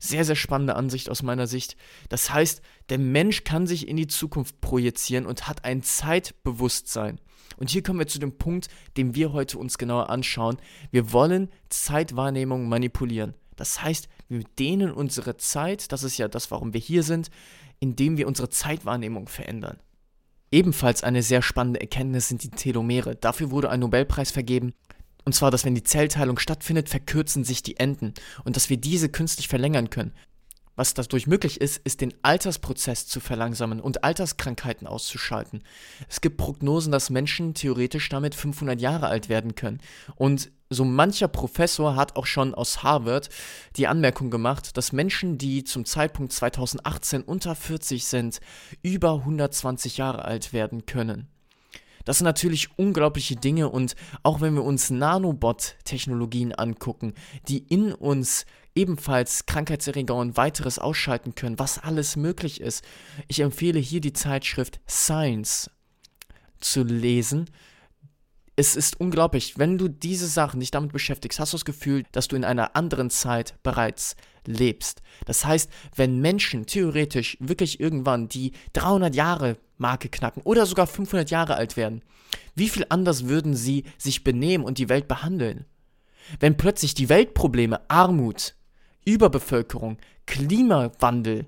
Sehr, 0.00 0.24
sehr 0.24 0.34
spannende 0.34 0.74
Ansicht 0.74 1.08
aus 1.08 1.22
meiner 1.22 1.46
Sicht. 1.46 1.76
Das 2.08 2.32
heißt, 2.32 2.60
der 2.88 2.98
Mensch 2.98 3.44
kann 3.44 3.68
sich 3.68 3.86
in 3.86 3.96
die 3.96 4.08
Zukunft 4.08 4.60
projizieren 4.60 5.26
und 5.26 5.46
hat 5.46 5.64
ein 5.64 5.84
Zeitbewusstsein. 5.84 7.20
Und 7.56 7.70
hier 7.70 7.84
kommen 7.84 8.00
wir 8.00 8.08
zu 8.08 8.18
dem 8.18 8.36
Punkt, 8.36 8.68
den 8.96 9.14
wir 9.14 9.32
heute 9.32 9.58
uns 9.58 9.78
genauer 9.78 10.10
anschauen. 10.10 10.56
Wir 10.90 11.12
wollen 11.12 11.48
Zeitwahrnehmung 11.68 12.68
manipulieren. 12.68 13.34
Das 13.54 13.82
heißt, 13.82 14.08
wir 14.32 14.44
dehnen 14.58 14.92
unsere 14.92 15.36
Zeit, 15.36 15.92
das 15.92 16.02
ist 16.02 16.18
ja 16.18 16.28
das, 16.28 16.50
warum 16.50 16.72
wir 16.72 16.80
hier 16.80 17.02
sind, 17.02 17.30
indem 17.80 18.16
wir 18.16 18.26
unsere 18.26 18.48
Zeitwahrnehmung 18.48 19.28
verändern. 19.28 19.78
Ebenfalls 20.50 21.02
eine 21.02 21.22
sehr 21.22 21.42
spannende 21.42 21.80
Erkenntnis 21.80 22.28
sind 22.28 22.42
die 22.42 22.50
Telomere. 22.50 23.16
Dafür 23.16 23.50
wurde 23.50 23.70
ein 23.70 23.80
Nobelpreis 23.80 24.30
vergeben. 24.30 24.74
Und 25.24 25.34
zwar, 25.34 25.50
dass 25.50 25.64
wenn 25.64 25.74
die 25.74 25.82
Zellteilung 25.82 26.38
stattfindet, 26.38 26.88
verkürzen 26.88 27.44
sich 27.44 27.62
die 27.62 27.78
Enden 27.78 28.12
und 28.44 28.56
dass 28.56 28.68
wir 28.68 28.76
diese 28.76 29.08
künstlich 29.08 29.48
verlängern 29.48 29.88
können. 29.88 30.12
Was 30.74 30.94
dadurch 30.94 31.26
möglich 31.26 31.60
ist, 31.60 31.78
ist 31.84 32.00
den 32.00 32.14
Altersprozess 32.22 33.06
zu 33.06 33.20
verlangsamen 33.20 33.80
und 33.80 34.04
Alterskrankheiten 34.04 34.86
auszuschalten. 34.86 35.62
Es 36.08 36.22
gibt 36.22 36.38
Prognosen, 36.38 36.90
dass 36.92 37.10
Menschen 37.10 37.52
theoretisch 37.52 38.08
damit 38.08 38.34
500 38.34 38.80
Jahre 38.80 39.08
alt 39.08 39.28
werden 39.28 39.54
können. 39.54 39.80
Und 40.16 40.50
so 40.72 40.84
mancher 40.84 41.28
Professor 41.28 41.96
hat 41.96 42.16
auch 42.16 42.26
schon 42.26 42.54
aus 42.54 42.82
Harvard 42.82 43.28
die 43.76 43.86
Anmerkung 43.86 44.30
gemacht, 44.30 44.76
dass 44.76 44.92
Menschen, 44.92 45.38
die 45.38 45.64
zum 45.64 45.84
Zeitpunkt 45.84 46.32
2018 46.32 47.22
unter 47.22 47.54
40 47.54 48.04
sind, 48.04 48.40
über 48.82 49.14
120 49.14 49.96
Jahre 49.96 50.24
alt 50.24 50.52
werden 50.52 50.86
können. 50.86 51.28
Das 52.04 52.18
sind 52.18 52.24
natürlich 52.24 52.76
unglaubliche 52.76 53.36
Dinge 53.36 53.68
und 53.68 53.94
auch 54.22 54.40
wenn 54.40 54.54
wir 54.54 54.64
uns 54.64 54.90
Nanobot-Technologien 54.90 56.52
angucken, 56.52 57.14
die 57.48 57.58
in 57.58 57.92
uns 57.92 58.44
ebenfalls 58.74 59.46
Krankheitserreger 59.46 60.14
und 60.14 60.36
weiteres 60.36 60.78
ausschalten 60.78 61.34
können, 61.34 61.58
was 61.58 61.78
alles 61.78 62.16
möglich 62.16 62.60
ist. 62.60 62.84
Ich 63.28 63.40
empfehle 63.40 63.78
hier 63.78 64.00
die 64.00 64.12
Zeitschrift 64.14 64.80
Science 64.88 65.70
zu 66.58 66.82
lesen. 66.82 67.50
Es 68.54 68.76
ist 68.76 69.00
unglaublich, 69.00 69.58
wenn 69.58 69.78
du 69.78 69.88
diese 69.88 70.26
Sachen 70.26 70.60
dich 70.60 70.70
damit 70.70 70.92
beschäftigst, 70.92 71.40
hast 71.40 71.52
du 71.52 71.56
das 71.56 71.64
Gefühl, 71.64 72.04
dass 72.12 72.28
du 72.28 72.36
in 72.36 72.44
einer 72.44 72.76
anderen 72.76 73.08
Zeit 73.08 73.54
bereits 73.62 74.14
lebst. 74.46 75.00
Das 75.24 75.46
heißt, 75.46 75.70
wenn 75.96 76.20
Menschen 76.20 76.66
theoretisch 76.66 77.38
wirklich 77.40 77.80
irgendwann 77.80 78.28
die 78.28 78.52
300 78.74 79.14
Jahre 79.14 79.56
Marke 79.78 80.10
knacken 80.10 80.42
oder 80.42 80.66
sogar 80.66 80.86
500 80.86 81.30
Jahre 81.30 81.54
alt 81.54 81.78
werden, 81.78 82.02
wie 82.54 82.68
viel 82.68 82.84
anders 82.90 83.26
würden 83.26 83.56
sie 83.56 83.84
sich 83.96 84.22
benehmen 84.22 84.64
und 84.64 84.76
die 84.76 84.90
Welt 84.90 85.08
behandeln? 85.08 85.64
Wenn 86.38 86.56
plötzlich 86.56 86.92
die 86.92 87.08
Weltprobleme 87.08 87.80
Armut, 87.88 88.54
Überbevölkerung, 89.04 89.96
Klimawandel 90.26 91.46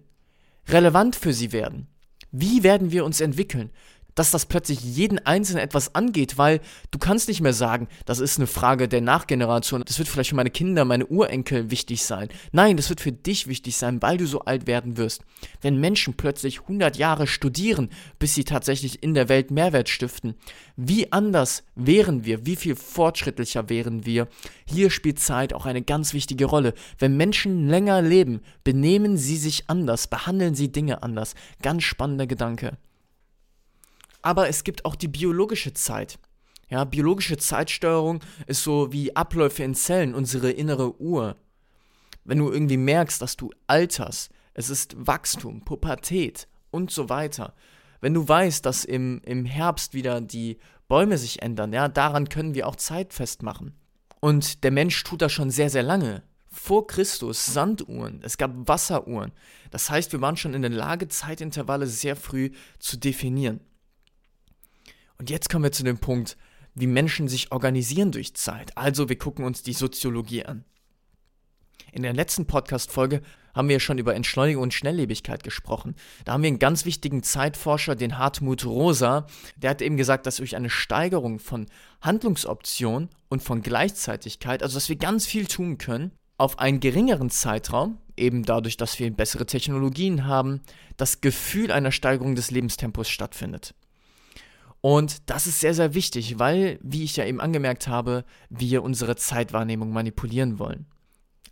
relevant 0.69 1.17
für 1.17 1.33
sie 1.33 1.53
werden. 1.53 1.87
Wie 2.33 2.63
werden 2.63 2.91
wir 2.91 3.05
uns 3.05 3.21
entwickeln? 3.21 3.71
Dass 4.15 4.31
das 4.31 4.47
plötzlich 4.47 4.81
jeden 4.81 5.19
Einzelnen 5.25 5.63
etwas 5.63 5.95
angeht, 5.95 6.39
weil 6.39 6.61
du 6.91 6.99
kannst 6.99 7.29
nicht 7.29 7.41
mehr 7.41 7.53
sagen, 7.53 7.89
das 8.07 8.19
ist 8.19 8.39
eine 8.39 8.47
Frage 8.47 8.89
der 8.89 9.01
Nachgeneration, 9.01 9.83
das 9.85 9.99
wird 9.99 10.09
vielleicht 10.09 10.31
für 10.31 10.37
meine 10.37 10.51
Kinder, 10.51 10.85
meine 10.85 11.07
Urenkel 11.07 11.71
wichtig 11.71 12.05
sein. 12.05 12.29
Nein, 12.53 12.77
das 12.77 12.89
wird 12.89 13.01
für 13.01 13.13
dich 13.13 13.47
wichtig 13.47 13.77
sein, 13.77 14.01
weil 14.03 14.17
du 14.17 14.27
so 14.27 14.41
alt 14.41 14.67
werden 14.67 14.97
wirst. 14.97 15.23
Wenn 15.61 15.81
Menschen 15.81 16.15
plötzlich 16.15 16.63
100 16.63 16.97
Jahre 16.97 17.27
studieren, 17.27 17.91
bis 18.19 18.35
sie 18.35 18.45
tatsächlich 18.45 19.03
in 19.03 19.15
der 19.15 19.29
Welt 19.29 19.51
Mehrwert 19.51 19.89
stiften, 19.89 20.35
wie 20.77 21.13
anders 21.13 21.65
wären 21.75 22.25
wir, 22.25 22.47
wie 22.47 22.57
viel 22.57 22.77
fortschrittlicher 22.77 23.69
wären 23.69 24.07
wir? 24.07 24.29
Hier 24.65 24.91
spielt 24.91 25.21
Zeit 25.21 25.53
auch 25.53 25.67
eine 25.67 25.83
ganz 25.83 26.15
wichtige 26.15 26.47
Rolle. 26.47 26.75
Wenn 26.99 27.17
Menschen 27.17 27.69
länger 27.69 28.03
leben, 28.03 28.41
benehmen 28.65 29.17
sie 29.17 29.37
sich 29.37 29.65
anders, 29.69 30.07
behandeln 30.07 30.55
sie 30.55 30.73
Dinge 30.73 31.03
anders. 31.03 31.35
Ganz 31.63 31.85
spannender 31.85 32.27
Gedanke 32.27 32.77
aber 34.25 34.49
es 34.49 34.65
gibt 34.65 34.87
auch 34.87 34.97
die 34.97 35.09
biologische 35.09 35.75
Zeit. 35.75 36.19
Ja, 36.71 36.85
biologische 36.85 37.37
Zeitsteuerung 37.37 38.21
ist 38.47 38.63
so 38.63 38.91
wie 38.91 39.15
Abläufe 39.15 39.63
in 39.63 39.75
Zellen, 39.75 40.15
unsere 40.15 40.51
innere 40.51 40.99
Uhr. 40.99 41.37
Wenn 42.25 42.39
du 42.39 42.51
irgendwie 42.51 42.79
merkst, 42.79 43.21
dass 43.21 43.37
du 43.37 43.51
alterst, 43.67 44.31
es 44.55 44.71
ist 44.71 44.95
Wachstum, 44.97 45.63
Pubertät 45.63 46.49
und 46.71 46.91
so 46.91 47.11
weiter. 47.11 47.55
Wenn 48.01 48.15
du 48.15 48.27
weißt, 48.27 48.65
dass 48.65 48.87
im, 48.87 49.21
im 49.27 49.45
Herbst 49.45 49.93
wieder 49.93 50.23
die 50.23 50.57
Bäume 50.89 51.19
sich 51.19 51.43
ändern, 51.43 51.75
ja, 51.75 51.89
daran 51.89 52.31
können 52.31 52.55
wir 52.55 52.67
auch 52.67 52.77
Zeit 52.77 53.13
festmachen. 53.13 53.75
Und 54.21 54.65
der 54.65 54.71
Mensch 54.71 55.05
tut 55.05 55.21
das 55.21 55.33
schon 55.33 55.51
sehr, 55.51 55.69
sehr 55.69 55.83
lange. 55.83 56.23
Vor 56.49 56.87
Christus 56.87 57.45
Sanduhren, 57.45 58.21
es 58.23 58.39
gab 58.39 58.53
Wasseruhren. 58.67 59.33
Das 59.71 59.91
heißt, 59.91 60.13
wir 60.13 60.23
waren 60.23 60.39
schon 60.39 60.55
in 60.55 60.63
der 60.63 60.71
Lage, 60.71 61.09
Zeitintervalle 61.09 61.87
sehr 61.87 62.17
früh 62.17 62.53
zu 62.79 62.97
definieren. 62.97 63.61
Und 65.19 65.31
jetzt 65.31 65.49
kommen 65.49 65.65
wir 65.65 65.73
zu 65.73 65.85
dem 65.85 65.99
Punkt, 65.99 66.37
wie 66.75 66.87
Menschen 66.87 67.29
sich 67.29 67.53
organisieren 67.53 68.13
durch 68.13 68.35
Zeit. 68.35 68.77
Also 68.77 69.09
wir 69.09 69.19
gucken 69.19 69.45
uns 69.45 69.63
die 69.63 69.73
Soziologie 69.73 70.45
an. 70.45 70.65
In 71.93 72.03
der 72.03 72.13
letzten 72.13 72.47
Podcast-Folge 72.47 73.23
haben 73.55 73.69
wir 73.69 73.79
schon 73.79 73.99
über 73.99 74.17
Entschleunigung 74.17 74.65
und 74.65 74.75
Schnelllebigkeit 74.75 75.45
gesprochen. 75.45 75.95
Da 76.25 76.33
haben 76.33 76.43
wir 76.43 76.49
einen 76.49 76.59
ganz 76.59 76.85
wichtigen 76.85 77.23
Zeitforscher, 77.23 77.95
den 77.95 78.19
Hartmut 78.19 78.65
Rosa, 78.67 79.27
der 79.57 79.71
hat 79.71 79.81
eben 79.81 79.97
gesagt, 79.97 80.27
dass 80.27 80.37
durch 80.37 80.57
eine 80.57 80.71
Steigerung 80.71 81.39
von 81.39 81.67
Handlungsoptionen 82.01 83.11
und 83.29 83.43
von 83.45 83.63
Gleichzeitigkeit, 83.63 84.65
also 84.65 84.75
dass 84.75 84.89
wir 84.89 84.97
ganz 84.97 85.27
viel 85.27 85.47
tun 85.47 85.79
können, 85.79 86.11
auf 86.37 86.59
einen 86.59 86.81
geringeren 86.81 87.31
Zeitraum, 87.31 87.99
eben 88.17 88.45
dadurch, 88.45 88.77
dass 88.77 88.99
wir 88.99 89.11
bessere 89.13 89.47
Technologien 89.47 90.27
haben, 90.27 90.63
das 90.97 91.21
Gefühl 91.21 91.71
einer 91.71 91.93
Steigerung 91.93 92.35
des 92.35 92.51
Lebenstempos 92.51 93.09
stattfindet. 93.09 93.75
Und 94.85 95.31
das 95.31 95.47
ist 95.47 95.61
sehr, 95.61 95.73
sehr 95.73 95.95
wichtig, 95.95 96.39
weil, 96.39 96.79
wie 96.83 97.05
ich 97.05 97.17
ja 97.17 97.25
eben 97.25 97.41
angemerkt 97.41 97.89
habe, 97.89 98.23
wir 98.51 98.83
unsere 98.83 99.17
Zeitwahrnehmung 99.17 99.91
manipulieren 99.95 100.59
wollen. 100.59 100.85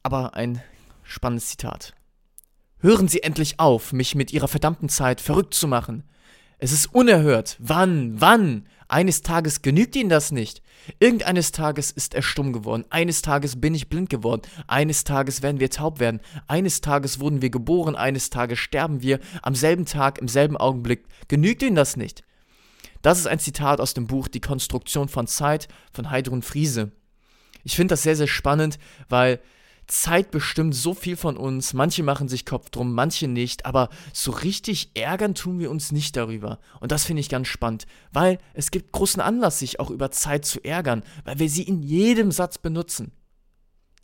Aber 0.02 0.34
ein 0.34 0.60
spannendes 1.02 1.46
Zitat. 1.46 1.94
Hören 2.80 3.08
Sie 3.08 3.22
endlich 3.22 3.58
auf, 3.58 3.94
mich 3.94 4.14
mit 4.14 4.34
Ihrer 4.34 4.48
verdammten 4.48 4.90
Zeit 4.90 5.22
verrückt 5.22 5.54
zu 5.54 5.66
machen. 5.66 6.04
Es 6.58 6.72
ist 6.72 6.94
unerhört. 6.94 7.56
Wann? 7.58 8.20
Wann? 8.20 8.68
Eines 8.86 9.22
Tages 9.22 9.62
genügt 9.62 9.96
Ihnen 9.96 10.10
das 10.10 10.30
nicht. 10.30 10.60
Irgendeines 11.00 11.52
Tages 11.52 11.90
ist 11.90 12.12
er 12.12 12.20
stumm 12.20 12.52
geworden. 12.52 12.84
Eines 12.90 13.22
Tages 13.22 13.58
bin 13.58 13.74
ich 13.74 13.88
blind 13.88 14.10
geworden. 14.10 14.42
Eines 14.66 15.04
Tages 15.04 15.40
werden 15.40 15.58
wir 15.58 15.70
taub 15.70 16.00
werden. 16.00 16.20
Eines 16.48 16.82
Tages 16.82 17.18
wurden 17.18 17.40
wir 17.40 17.48
geboren. 17.48 17.96
Eines 17.96 18.28
Tages 18.28 18.58
sterben 18.58 19.00
wir. 19.00 19.20
Am 19.40 19.54
selben 19.54 19.86
Tag, 19.86 20.18
im 20.18 20.28
selben 20.28 20.58
Augenblick. 20.58 21.06
Genügt 21.28 21.62
Ihnen 21.62 21.76
das 21.76 21.96
nicht? 21.96 22.24
Das 23.02 23.18
ist 23.18 23.26
ein 23.26 23.40
Zitat 23.40 23.80
aus 23.80 23.94
dem 23.94 24.06
Buch 24.06 24.28
Die 24.28 24.40
Konstruktion 24.40 25.08
von 25.08 25.26
Zeit 25.26 25.68
von 25.92 26.10
Heidrun 26.10 26.42
Friese. 26.42 26.92
Ich 27.64 27.76
finde 27.76 27.92
das 27.92 28.02
sehr, 28.02 28.16
sehr 28.16 28.28
spannend, 28.28 28.78
weil 29.08 29.40
Zeit 29.86 30.30
bestimmt 30.30 30.74
so 30.74 30.94
viel 30.94 31.16
von 31.16 31.36
uns. 31.36 31.74
Manche 31.74 32.02
machen 32.02 32.28
sich 32.28 32.46
Kopf 32.46 32.70
drum, 32.70 32.94
manche 32.94 33.28
nicht. 33.28 33.66
Aber 33.66 33.88
so 34.12 34.30
richtig 34.30 34.92
ärgern 34.94 35.34
tun 35.34 35.58
wir 35.58 35.70
uns 35.70 35.92
nicht 35.92 36.16
darüber. 36.16 36.58
Und 36.80 36.92
das 36.92 37.04
finde 37.04 37.20
ich 37.20 37.28
ganz 37.28 37.48
spannend, 37.48 37.86
weil 38.12 38.38
es 38.54 38.70
gibt 38.70 38.92
großen 38.92 39.20
Anlass, 39.20 39.58
sich 39.58 39.80
auch 39.80 39.90
über 39.90 40.10
Zeit 40.10 40.44
zu 40.44 40.64
ärgern, 40.64 41.02
weil 41.24 41.38
wir 41.38 41.48
sie 41.48 41.64
in 41.64 41.82
jedem 41.82 42.30
Satz 42.30 42.58
benutzen. 42.58 43.12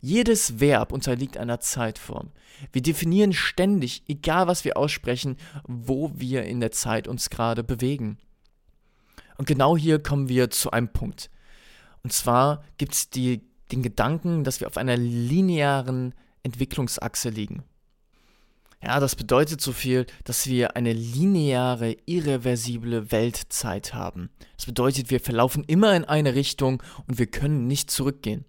Jedes 0.01 0.59
Verb 0.59 0.93
unterliegt 0.93 1.37
einer 1.37 1.59
Zeitform. 1.59 2.31
Wir 2.71 2.81
definieren 2.81 3.33
ständig, 3.33 4.03
egal 4.07 4.47
was 4.47 4.63
wir 4.63 4.77
aussprechen, 4.77 5.37
wo 5.67 6.11
wir 6.15 6.43
in 6.43 6.61
der 6.61 6.71
Zeit 6.71 7.07
uns 7.07 7.29
gerade 7.29 7.63
bewegen. 7.63 8.17
Und 9.39 9.47
genau 9.47 9.77
hier 9.77 10.03
kommen 10.03 10.27
wir 10.27 10.49
zu 10.49 10.71
einem 10.71 10.89
Punkt. 10.89 11.29
Und 12.03 12.11
zwar 12.11 12.61
gibt 12.77 12.93
es 12.93 13.09
den 13.09 13.41
Gedanken, 13.69 14.43
dass 14.43 14.59
wir 14.59 14.67
auf 14.67 14.75
einer 14.75 14.97
linearen 14.97 16.13
Entwicklungsachse 16.43 17.29
liegen. 17.29 17.63
Ja, 18.83 18.99
das 18.99 19.15
bedeutet 19.15 19.61
so 19.61 19.71
viel, 19.71 20.07
dass 20.25 20.47
wir 20.47 20.75
eine 20.75 20.91
lineare, 20.91 21.95
irreversible 22.05 23.13
Weltzeit 23.13 23.93
haben. 23.93 24.29
Das 24.57 24.65
bedeutet, 24.65 25.09
wir 25.09 25.21
verlaufen 25.21 25.63
immer 25.63 25.95
in 25.95 26.03
eine 26.03 26.35
Richtung 26.35 26.83
und 27.07 27.17
wir 27.17 27.27
können 27.27 27.65
nicht 27.65 27.89
zurückgehen. 27.89 28.43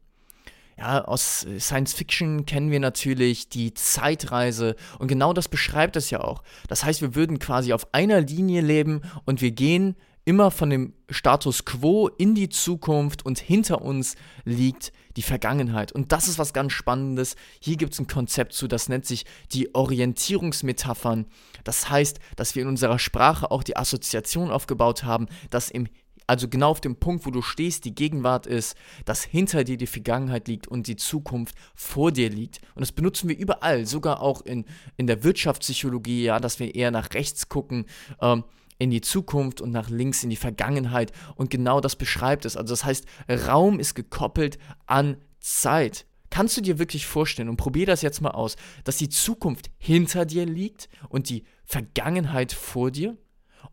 Ja, 0.77 1.05
aus 1.05 1.47
Science 1.59 1.93
Fiction 1.93 2.47
kennen 2.47 2.73
wir 2.73 2.81
natürlich 2.81 3.49
die 3.49 3.75
Zeitreise 3.75 4.75
und 4.99 5.07
genau 5.07 5.33
das 5.35 5.47
beschreibt 5.47 5.95
es 5.95 6.11
ja 6.11 6.21
auch. 6.21 6.43
Das 6.67 6.83
heißt, 6.83 7.01
wir 7.01 7.15
würden 7.15 7.39
quasi 7.39 7.73
auf 7.73 7.95
einer 7.95 8.21
Linie 8.21 8.63
leben 8.63 9.03
und 9.25 9.41
wir 9.41 9.53
gehen 9.53 9.95
immer 10.25 10.51
von 10.51 10.71
dem 10.71 10.95
Status 11.09 11.65
quo 11.65 12.09
in 12.09 12.35
die 12.35 12.49
Zukunft 12.49 13.25
und 13.25 13.39
hinter 13.39 13.83
uns 13.83 14.17
liegt 14.45 14.93
die 15.17 15.23
Vergangenheit. 15.23 15.93
Und 15.93 16.13
das 16.13 16.29
ist 16.29 16.39
was 16.39 16.53
ganz 16.53 16.73
Spannendes. 16.73 17.37
Hier 17.61 17.77
gibt 17.77 17.95
es 17.95 17.99
ein 17.99 18.07
Konzept 18.07 18.53
zu, 18.53 18.69
das 18.69 18.89
nennt 18.89 19.07
sich 19.07 19.25
die 19.53 19.75
Orientierungsmetaphern. 19.75 21.27
Das 21.65 21.91
heißt, 21.91 22.21
dass 22.37 22.55
wir 22.55 22.63
in 22.63 22.69
unserer 22.69 22.99
Sprache 22.99 23.51
auch 23.51 23.63
die 23.63 23.77
Assoziation 23.77 24.51
aufgebaut 24.51 25.05
haben, 25.05 25.27
dass 25.51 25.71
im 25.71 25.89
also 26.27 26.47
genau 26.47 26.71
auf 26.71 26.81
dem 26.81 26.95
Punkt, 26.95 27.27
wo 27.27 27.33
du 27.33 27.43
stehst, 27.43 27.85
die 27.85 27.95
Gegenwart 27.95 28.47
ist, 28.47 28.77
dass 29.05 29.25
hinter 29.25 29.65
dir 29.65 29.77
die 29.77 29.89
Vergangenheit 29.89 30.47
liegt 30.47 30.69
und 30.69 30.87
die 30.87 30.95
Zukunft 30.95 31.57
vor 31.75 32.13
dir 32.13 32.31
liegt. 32.31 32.61
Und 32.77 32.83
das 32.83 32.93
benutzen 32.93 33.29
wir 33.29 33.37
überall, 33.37 33.85
sogar 33.85 34.23
auch 34.23 34.43
in, 34.43 34.65
in 34.97 35.09
der 35.09 35.25
Wirtschaftspsychologie, 35.25 36.23
ja, 36.23 36.39
dass 36.39 36.61
wir 36.61 36.73
eher 36.73 36.93
nach 36.93 37.13
rechts 37.15 37.49
gucken. 37.49 37.85
Ähm, 38.21 38.45
in 38.81 38.91
die 38.91 39.03
Zukunft 39.03 39.61
und 39.61 39.71
nach 39.71 39.91
links 39.91 40.25
in 40.25 40.31
die 40.31 40.37
Vergangenheit. 40.37 41.13
Und 41.37 41.51
genau 41.51 41.81
das 41.81 41.97
beschreibt 41.97 42.47
es. 42.47 42.57
Also 42.57 42.73
das 42.73 42.85
heißt, 42.85 43.05
Raum 43.47 43.79
ist 43.79 43.95
gekoppelt 43.95 44.59
an 44.87 45.19
Zeit. 45.39 46.07
Kannst 46.31 46.57
du 46.57 46.63
dir 46.63 46.79
wirklich 46.79 47.07
vorstellen 47.07 47.51
und 47.51 47.57
probier 47.57 47.87
das 47.87 48.03
jetzt 48.03 48.23
mal 48.23 48.31
aus, 48.31 48.57
dass 48.85 48.97
die 48.97 49.11
Zukunft 49.11 49.71
hinter 49.79 50.25
dir 50.25 50.47
liegt 50.47 50.89
und 51.11 51.29
die 51.29 51.45
Vergangenheit 51.65 52.53
vor 52.53 52.91
dir 52.91 53.19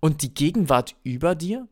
und 0.02 0.24
die 0.24 0.34
Gegenwart 0.34 0.96
über 1.04 1.36
dir? 1.36 1.68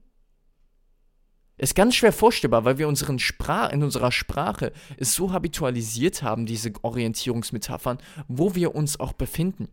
Ist 1.58 1.76
ganz 1.76 1.96
schwer 1.96 2.14
vorstellbar, 2.14 2.64
weil 2.64 2.78
wir 2.78 2.88
unseren 2.88 3.20
Sprach, 3.20 3.72
in 3.72 3.84
unserer 3.84 4.12
Sprache 4.12 4.72
es 4.98 5.14
so 5.14 5.34
habitualisiert 5.34 6.24
haben, 6.24 6.46
diese 6.46 6.72
Orientierungsmetaphern, 6.82 7.98
wo 8.28 8.56
wir 8.56 8.76
uns 8.76 9.00
auch 9.00 9.14
befinden. 9.14 9.68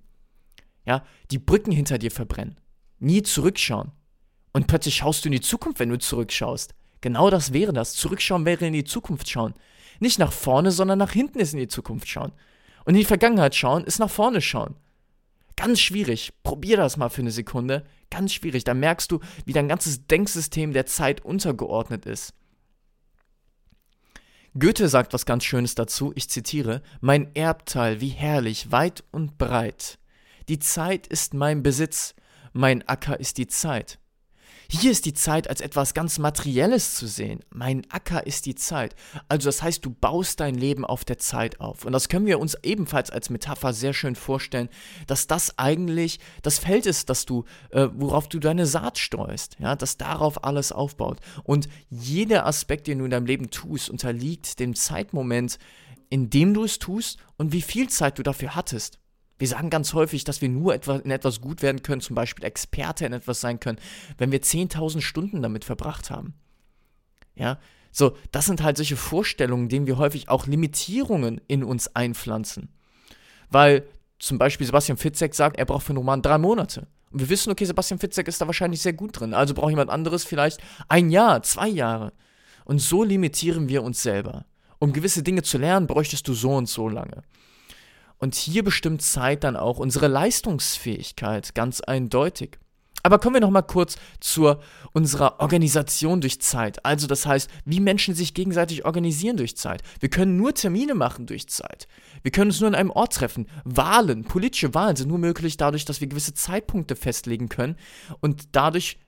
Ja, 0.85 1.04
die 1.31 1.38
Brücken 1.38 1.71
hinter 1.71 1.99
dir 1.99 2.11
verbrennen 2.11 2.57
nie 3.02 3.23
zurückschauen. 3.23 3.92
Und 4.52 4.66
plötzlich 4.66 4.97
schaust 4.97 5.25
du 5.25 5.28
in 5.28 5.32
die 5.32 5.40
Zukunft, 5.40 5.80
wenn 5.80 5.88
du 5.88 5.99
zurückschaust. 5.99 6.75
Genau 7.00 7.30
das 7.30 7.52
wäre 7.52 7.73
das. 7.73 7.94
Zurückschauen 7.94 8.44
wäre 8.44 8.66
in 8.66 8.73
die 8.73 8.85
Zukunft 8.85 9.28
schauen. 9.28 9.54
Nicht 9.99 10.18
nach 10.18 10.32
vorne, 10.32 10.71
sondern 10.71 10.99
nach 10.99 11.12
hinten 11.12 11.40
ist 11.40 11.52
in 11.52 11.59
die 11.59 11.68
Zukunft 11.68 12.09
schauen. 12.09 12.32
Und 12.85 12.94
in 12.94 13.00
die 13.00 13.06
Vergangenheit 13.06 13.54
schauen 13.54 13.85
ist 13.85 13.99
nach 13.99 14.11
vorne 14.11 14.40
schauen. 14.40 14.76
Ganz 15.56 15.80
schwierig. 15.80 16.32
Probier 16.42 16.76
das 16.76 16.97
mal 16.97 17.09
für 17.09 17.23
eine 17.23 17.30
Sekunde. 17.30 17.85
Ganz 18.11 18.32
schwierig. 18.32 18.64
Da 18.64 18.75
merkst 18.75 19.11
du, 19.11 19.21
wie 19.44 19.52
dein 19.52 19.68
ganzes 19.68 20.06
Denksystem 20.06 20.73
der 20.73 20.87
Zeit 20.87 21.25
untergeordnet 21.25 22.06
ist. 22.06 22.35
Goethe 24.59 24.88
sagt 24.88 25.14
was 25.14 25.25
ganz 25.25 25.44
Schönes 25.44 25.75
dazu, 25.75 26.12
ich 26.14 26.28
zitiere, 26.28 26.82
Mein 27.00 27.35
Erbteil, 27.35 28.00
wie 28.00 28.09
herrlich, 28.09 28.71
weit 28.71 29.02
und 29.11 29.38
breit. 29.38 29.99
Die 30.49 30.59
Zeit 30.59 31.06
ist 31.06 31.32
mein 31.32 31.62
Besitz, 31.62 32.14
mein 32.52 32.87
Acker 32.88 33.18
ist 33.18 33.38
die 33.38 33.47
Zeit. 33.47 33.99
Hier 34.75 34.90
ist 34.90 35.04
die 35.04 35.12
Zeit 35.12 35.49
als 35.49 35.61
etwas 35.61 35.92
ganz 35.92 36.18
Materielles 36.18 36.94
zu 36.94 37.06
sehen. 37.06 37.40
Mein 37.50 37.82
Acker 37.90 38.26
ist 38.26 38.47
die 38.47 38.54
Zeit. 38.54 38.94
Also 39.28 39.50
das 39.50 39.62
heißt, 39.62 39.85
du 39.85 39.90
baust 39.90 40.40
dein 40.40 40.54
Leben 40.54 40.87
auf 40.87 41.04
der 41.04 41.18
Zeit 41.18 41.61
auf. 41.61 41.85
Und 41.85 41.92
das 41.92 42.09
können 42.09 42.25
wir 42.25 42.40
uns 42.40 42.56
ebenfalls 42.62 43.11
als 43.11 43.28
Metapher 43.28 43.75
sehr 43.75 43.92
schön 43.92 44.16
vorstellen, 44.16 44.71
dass 45.06 45.26
das 45.26 45.59
eigentlich 45.59 46.21
das 46.40 46.59
Feld 46.59 46.87
ist, 46.87 47.11
dass 47.11 47.26
du, 47.26 47.44
äh, 47.68 47.88
worauf 47.92 48.28
du 48.28 48.38
deine 48.38 48.64
Saat 48.64 48.97
streust, 48.97 49.56
ja, 49.59 49.76
dass 49.76 49.99
darauf 49.99 50.42
alles 50.42 50.73
aufbaut. 50.73 51.21
Und 51.44 51.68
jeder 51.90 52.47
Aspekt, 52.47 52.87
den 52.87 53.00
du 53.00 53.04
in 53.04 53.11
deinem 53.11 53.26
Leben 53.26 53.50
tust, 53.50 53.90
unterliegt 53.90 54.59
dem 54.59 54.75
Zeitmoment, 54.75 55.59
in 56.09 56.30
dem 56.30 56.54
du 56.54 56.64
es 56.64 56.78
tust 56.78 57.18
und 57.37 57.52
wie 57.52 57.62
viel 57.62 57.90
Zeit 57.90 58.18
du 58.18 58.23
dafür 58.23 58.54
hattest. 58.54 59.01
Wir 59.42 59.49
sagen 59.49 59.70
ganz 59.70 59.92
häufig, 59.92 60.22
dass 60.22 60.40
wir 60.40 60.49
nur 60.49 60.72
in 60.72 61.11
etwas 61.11 61.40
gut 61.40 61.62
werden 61.62 61.82
können, 61.82 62.00
zum 62.00 62.14
Beispiel 62.14 62.44
Experte 62.44 63.06
in 63.06 63.12
etwas 63.12 63.40
sein 63.40 63.58
können, 63.58 63.80
wenn 64.16 64.30
wir 64.30 64.40
10.000 64.40 65.00
Stunden 65.00 65.42
damit 65.42 65.64
verbracht 65.64 66.11
haben. 66.12 66.34
Ja, 67.34 67.58
so, 67.90 68.16
das 68.30 68.46
sind 68.46 68.62
halt 68.62 68.76
solche 68.76 68.94
Vorstellungen, 68.94 69.68
denen 69.68 69.88
wir 69.88 69.99
häufig 69.99 70.28
auch 70.28 70.46
Limitierungen 70.46 71.40
in 71.49 71.64
uns 71.64 71.88
einpflanzen. 71.96 72.68
Weil 73.50 73.84
zum 74.20 74.38
Beispiel 74.38 74.64
Sebastian 74.64 74.96
Fitzek 74.96 75.34
sagt, 75.34 75.58
er 75.58 75.64
braucht 75.64 75.87
für 75.87 75.90
einen 75.90 75.99
Roman 75.99 76.22
drei 76.22 76.38
Monate. 76.38 76.87
Und 77.11 77.18
wir 77.18 77.28
wissen, 77.28 77.50
okay, 77.50 77.64
Sebastian 77.64 77.99
Fitzek 77.99 78.28
ist 78.28 78.40
da 78.40 78.46
wahrscheinlich 78.46 78.80
sehr 78.80 78.92
gut 78.92 79.18
drin. 79.18 79.34
Also 79.34 79.54
braucht 79.54 79.70
jemand 79.70 79.90
anderes 79.90 80.22
vielleicht 80.22 80.61
ein 80.87 81.11
Jahr, 81.11 81.42
zwei 81.42 81.66
Jahre. 81.66 82.12
Und 82.64 82.78
so 82.78 83.02
limitieren 83.02 83.68
wir 83.68 83.82
uns 83.82 84.04
selber. 84.04 84.44
Um 84.78 84.92
gewisse 84.92 85.25
Dinge 85.25 85.42
zu 85.42 85.58
lernen, 85.58 85.88
bräuchtest 85.88 86.28
du 86.28 86.32
so 86.32 86.54
und 86.54 86.68
so 86.68 86.88
lange. 86.88 87.25
Und 88.22 88.36
hier 88.36 88.62
bestimmt 88.62 89.02
Zeit 89.02 89.42
dann 89.42 89.56
auch 89.56 89.78
unsere 89.78 90.06
Leistungsfähigkeit 90.06 91.56
ganz 91.56 91.80
eindeutig. 91.80 92.56
Aber 93.02 93.18
kommen 93.18 93.34
wir 93.34 93.40
noch 93.40 93.50
mal 93.50 93.62
kurz 93.62 93.96
zu 94.20 94.54
unserer 94.92 95.40
Organisation 95.40 96.20
durch 96.20 96.40
Zeit. 96.40 96.84
Also 96.84 97.08
das 97.08 97.26
heißt, 97.26 97.50
wie 97.64 97.80
Menschen 97.80 98.14
sich 98.14 98.32
gegenseitig 98.32 98.84
organisieren 98.84 99.38
durch 99.38 99.56
Zeit. 99.56 99.82
Wir 99.98 100.08
können 100.08 100.36
nur 100.36 100.54
Termine 100.54 100.94
machen 100.94 101.26
durch 101.26 101.48
Zeit. 101.48 101.88
Wir 102.22 102.30
können 102.30 102.52
uns 102.52 102.60
nur 102.60 102.68
an 102.68 102.76
einem 102.76 102.90
Ort 102.90 103.14
treffen. 103.14 103.48
Wahlen, 103.64 104.22
politische 104.22 104.72
Wahlen 104.72 104.94
sind 104.94 105.08
nur 105.08 105.18
möglich 105.18 105.56
dadurch, 105.56 105.84
dass 105.84 106.00
wir 106.00 106.06
gewisse 106.06 106.32
Zeitpunkte 106.32 106.94
festlegen 106.94 107.48
können. 107.48 107.74
Und 108.20 108.50
dadurch, 108.52 109.00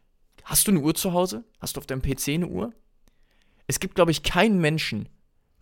hast 0.43 0.67
du 0.67 0.73
eine 0.73 0.81
Uhr 0.81 0.97
zu 0.97 1.13
Hause? 1.13 1.45
Hast 1.61 1.77
du 1.77 1.79
auf 1.79 1.87
deinem 1.87 2.03
PC 2.03 2.31
eine 2.31 2.49
Uhr? 2.49 2.73
Es 3.69 3.79
gibt, 3.79 3.95
glaube 3.95 4.11
ich, 4.11 4.25
keinen 4.25 4.61
Menschen, 4.61 5.09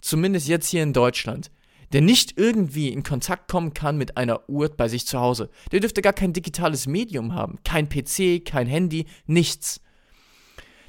zumindest 0.01 0.49
jetzt 0.49 0.71
hier 0.71 0.83
in 0.83 0.95
Deutschland, 0.95 1.51
der 1.93 2.01
nicht 2.01 2.39
irgendwie 2.39 2.89
in 2.89 3.03
Kontakt 3.03 3.51
kommen 3.51 3.75
kann 3.75 3.99
mit 3.99 4.17
einer 4.17 4.49
Uhr 4.49 4.69
bei 4.71 4.89
sich 4.89 5.07
zu 5.07 5.21
Hause. 5.21 5.51
Der 5.71 5.81
dürfte 5.81 6.03
gar 6.03 6.13
kein 6.13 6.33
digitales 6.33 6.87
Medium 6.87 7.35
haben, 7.35 7.59
kein 7.65 7.89
PC, 7.89 8.45
kein 8.45 8.67
Handy, 8.67 9.07
nichts. 9.27 9.81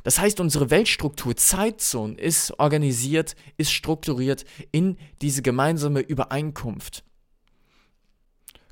Das 0.04 0.20
heißt, 0.20 0.40
unsere 0.40 0.70
Weltstruktur, 0.70 1.36
Zeitzone, 1.36 2.16
ist 2.16 2.60
organisiert, 2.60 3.36
ist 3.58 3.72
strukturiert 3.72 4.44
in 4.72 4.98
diese 5.22 5.42
gemeinsame 5.42 6.02
Übereinkunft. 6.02 7.04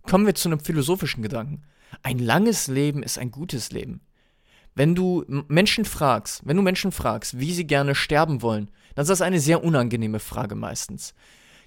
Kommen 0.04 0.26
wir 0.26 0.36
zu 0.36 0.50
einem 0.50 0.60
philosophischen 0.60 1.24
Gedanken. 1.24 1.64
Ein 2.04 2.20
langes 2.20 2.68
Leben 2.68 3.04
ist 3.04 3.18
ein 3.18 3.32
gutes 3.32 3.72
Leben. 3.72 4.02
Wenn 4.74 4.96
du 4.96 5.26
Menschen 5.48 5.86
fragst, 5.86 6.42
wenn 6.46 6.58
du 6.58 6.64
Menschen 6.64 6.92
fragst, 6.92 7.40
wie 7.40 7.54
sie 7.54 7.68
gerne 7.68 7.94
sterben 7.94 8.42
wollen, 8.42 8.72
dann 8.96 9.04
ist 9.04 9.10
das 9.10 9.22
eine 9.22 9.40
sehr 9.40 9.64
unangenehme 9.64 10.20
Frage 10.20 10.56
meistens. 10.56 11.14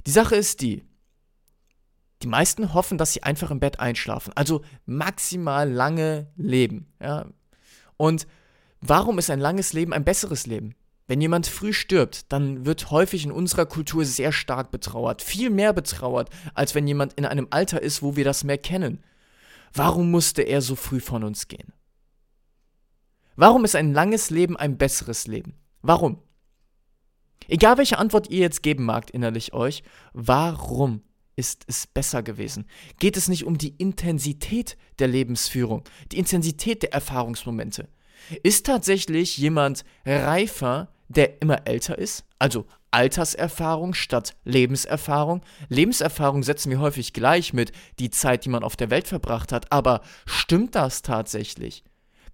Die 0.07 0.11
Sache 0.11 0.37
ist 0.37 0.61
die, 0.61 0.85
die 2.23 2.27
meisten 2.29 2.75
hoffen, 2.75 2.99
dass 2.99 3.13
sie 3.13 3.23
einfach 3.23 3.51
im 3.51 3.61
Bett 3.61 3.81
einschlafen, 3.81 4.33
also 4.35 4.63
maximal 4.87 5.71
lange 5.71 6.29
leben. 6.37 6.93
Ja? 7.01 7.27
Und 7.97 8.27
warum 8.81 9.19
ist 9.19 9.31
ein 9.31 9.41
langes 9.41 9.73
Leben 9.73 9.93
ein 9.93 10.05
besseres 10.05 10.47
Leben? 10.47 10.75
Wenn 11.07 11.21
jemand 11.21 11.47
früh 11.47 11.75
stirbt, 11.75 12.33
dann 12.33 12.65
wird 12.65 12.91
häufig 12.91 13.25
in 13.25 13.33
unserer 13.33 13.67
Kultur 13.67 14.07
sehr 14.07 14.33
stark 14.33 14.71
betrauert, 14.71 15.21
viel 15.21 15.51
mehr 15.51 15.75
betrauert, 15.75 16.31
als 16.55 16.75
wenn 16.75 16.87
jemand 16.87 17.13
in 17.15 17.27
einem 17.27 17.49
Alter 17.51 17.83
ist, 17.83 18.03
wo 18.03 18.17
wir 18.17 18.25
das 18.25 18.43
mehr 18.43 18.57
kennen. 18.57 19.05
Warum 19.75 20.11
musste 20.11 20.43
er 20.43 20.63
so 20.63 20.77
früh 20.77 21.01
von 21.01 21.25
uns 21.25 21.49
gehen? 21.49 21.75
Warum 23.37 23.65
ist 23.65 23.77
ein 23.77 23.93
langes 23.93 24.31
Leben 24.31 24.57
ein 24.57 24.79
besseres 24.79 25.27
Leben? 25.27 25.55
Warum? 25.83 26.23
Egal 27.49 27.79
welche 27.79 27.99
Antwort 27.99 28.31
ihr 28.31 28.41
jetzt 28.41 28.63
geben 28.63 28.85
magt 28.85 29.11
innerlich 29.11 29.53
euch, 29.53 29.83
warum 30.13 31.03
ist 31.37 31.65
es 31.67 31.87
besser 31.87 32.23
gewesen? 32.23 32.67
Geht 32.99 33.17
es 33.17 33.29
nicht 33.29 33.45
um 33.45 33.59
die 33.59 33.75
Intensität 33.77 34.77
der 34.99 35.09
Lebensführung, 35.09 35.85
die 36.13 36.19
Intensität 36.19 36.83
der 36.83 36.93
Erfahrungsmomente? 36.93 37.89
Ist 38.43 38.67
tatsächlich 38.67 39.37
jemand 39.37 39.85
reifer, 40.07 40.89
der 41.09 41.43
immer 41.43 41.67
älter 41.67 41.99
ist? 41.99 42.25
Also 42.39 42.67
Alterserfahrung 42.91 43.93
statt 43.93 44.37
Lebenserfahrung. 44.45 45.43
Lebenserfahrung 45.69 46.45
setzen 46.45 46.71
wir 46.71 46.79
häufig 46.79 47.13
gleich 47.13 47.53
mit 47.53 47.73
die 47.99 48.11
Zeit, 48.11 48.45
die 48.45 48.49
man 48.49 48.63
auf 48.63 48.77
der 48.77 48.91
Welt 48.91 49.09
verbracht 49.09 49.51
hat, 49.51 49.73
aber 49.73 50.01
stimmt 50.27 50.77
das 50.77 51.03
tatsächlich? 51.03 51.83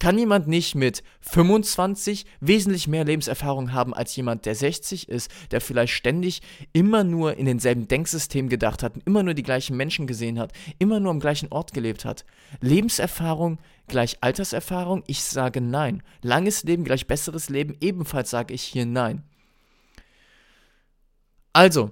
Kann 0.01 0.17
jemand 0.17 0.49
nicht 0.49 0.75
mit 0.75 1.03
25 1.21 2.25
wesentlich 2.41 2.89
mehr 2.89 3.05
Lebenserfahrung 3.05 3.75
haben 3.75 3.93
als 3.93 4.17
jemand, 4.17 4.47
der 4.47 4.55
60 4.55 5.11
ist, 5.11 5.31
der 5.51 5.61
vielleicht 5.61 5.93
ständig 5.93 6.41
immer 6.73 7.05
nur 7.05 7.37
in 7.37 7.45
denselben 7.45 7.87
Denksystem 7.87 8.49
gedacht 8.49 8.83
hat, 8.83 8.95
immer 9.05 9.23
nur 9.23 9.35
die 9.35 9.43
gleichen 9.43 9.77
Menschen 9.77 10.07
gesehen 10.07 10.39
hat, 10.39 10.53
immer 10.79 11.01
nur 11.01 11.11
am 11.11 11.21
gleichen 11.21 11.53
Ort 11.53 11.75
gelebt 11.75 12.07
hat? 12.07 12.25
Lebenserfahrung 12.63 13.59
gleich 13.89 14.17
Alterserfahrung? 14.23 15.05
Ich 15.07 15.23
sage 15.23 15.61
nein. 15.61 16.03
Langes 16.23 16.65
Leben 16.65 16.85
gleich 16.85 17.07
besseres 17.07 17.51
Leben? 17.51 17.77
Ebenfalls 17.83 18.31
sage 18.31 18.55
ich 18.55 18.63
hier 18.63 18.87
nein. 18.87 19.23
Also, 21.53 21.91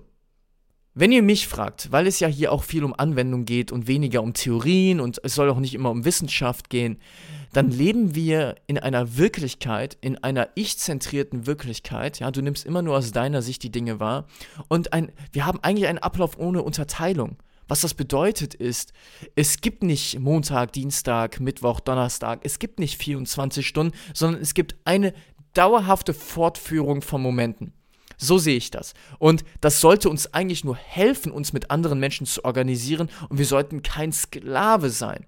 wenn 0.98 1.12
ihr 1.12 1.22
mich 1.22 1.46
fragt, 1.46 1.92
weil 1.92 2.08
es 2.08 2.18
ja 2.18 2.26
hier 2.26 2.50
auch 2.50 2.64
viel 2.64 2.82
um 2.82 2.92
Anwendung 2.92 3.44
geht 3.44 3.70
und 3.70 3.86
weniger 3.86 4.20
um 4.20 4.34
Theorien 4.34 4.98
und 4.98 5.20
es 5.22 5.36
soll 5.36 5.48
auch 5.48 5.60
nicht 5.60 5.74
immer 5.74 5.90
um 5.90 6.04
Wissenschaft 6.04 6.70
gehen, 6.70 6.98
dann 7.52 7.70
leben 7.70 8.16
wir 8.16 8.56
in 8.66 8.78
einer 8.78 9.16
Wirklichkeit, 9.16 9.96
in 10.00 10.18
einer 10.24 10.48
ich-zentrierten 10.56 11.46
Wirklichkeit. 11.46 12.18
Ja, 12.18 12.32
du 12.32 12.42
nimmst 12.42 12.66
immer 12.66 12.82
nur 12.82 12.96
aus 12.96 13.12
deiner 13.12 13.42
Sicht 13.42 13.62
die 13.62 13.70
Dinge 13.70 14.00
wahr. 14.00 14.26
Und 14.66 14.92
ein, 14.92 15.12
wir 15.30 15.46
haben 15.46 15.60
eigentlich 15.62 15.86
einen 15.86 15.98
Ablauf 15.98 16.36
ohne 16.36 16.62
Unterteilung. 16.62 17.36
Was 17.68 17.82
das 17.82 17.94
bedeutet 17.94 18.54
ist, 18.54 18.92
es 19.36 19.60
gibt 19.60 19.84
nicht 19.84 20.18
Montag, 20.18 20.72
Dienstag, 20.72 21.38
Mittwoch, 21.38 21.78
Donnerstag, 21.78 22.40
es 22.42 22.58
gibt 22.58 22.80
nicht 22.80 23.00
24 23.00 23.64
Stunden, 23.64 23.96
sondern 24.14 24.42
es 24.42 24.52
gibt 24.52 24.74
eine 24.84 25.14
dauerhafte 25.54 26.12
Fortführung 26.12 27.02
von 27.02 27.22
Momenten. 27.22 27.72
So 28.18 28.36
sehe 28.36 28.56
ich 28.56 28.70
das. 28.70 28.94
Und 29.18 29.44
das 29.60 29.80
sollte 29.80 30.10
uns 30.10 30.34
eigentlich 30.34 30.64
nur 30.64 30.76
helfen, 30.76 31.32
uns 31.32 31.52
mit 31.52 31.70
anderen 31.70 32.00
Menschen 32.00 32.26
zu 32.26 32.44
organisieren 32.44 33.08
und 33.28 33.38
wir 33.38 33.46
sollten 33.46 33.82
kein 33.82 34.12
Sklave 34.12 34.90
sein. 34.90 35.26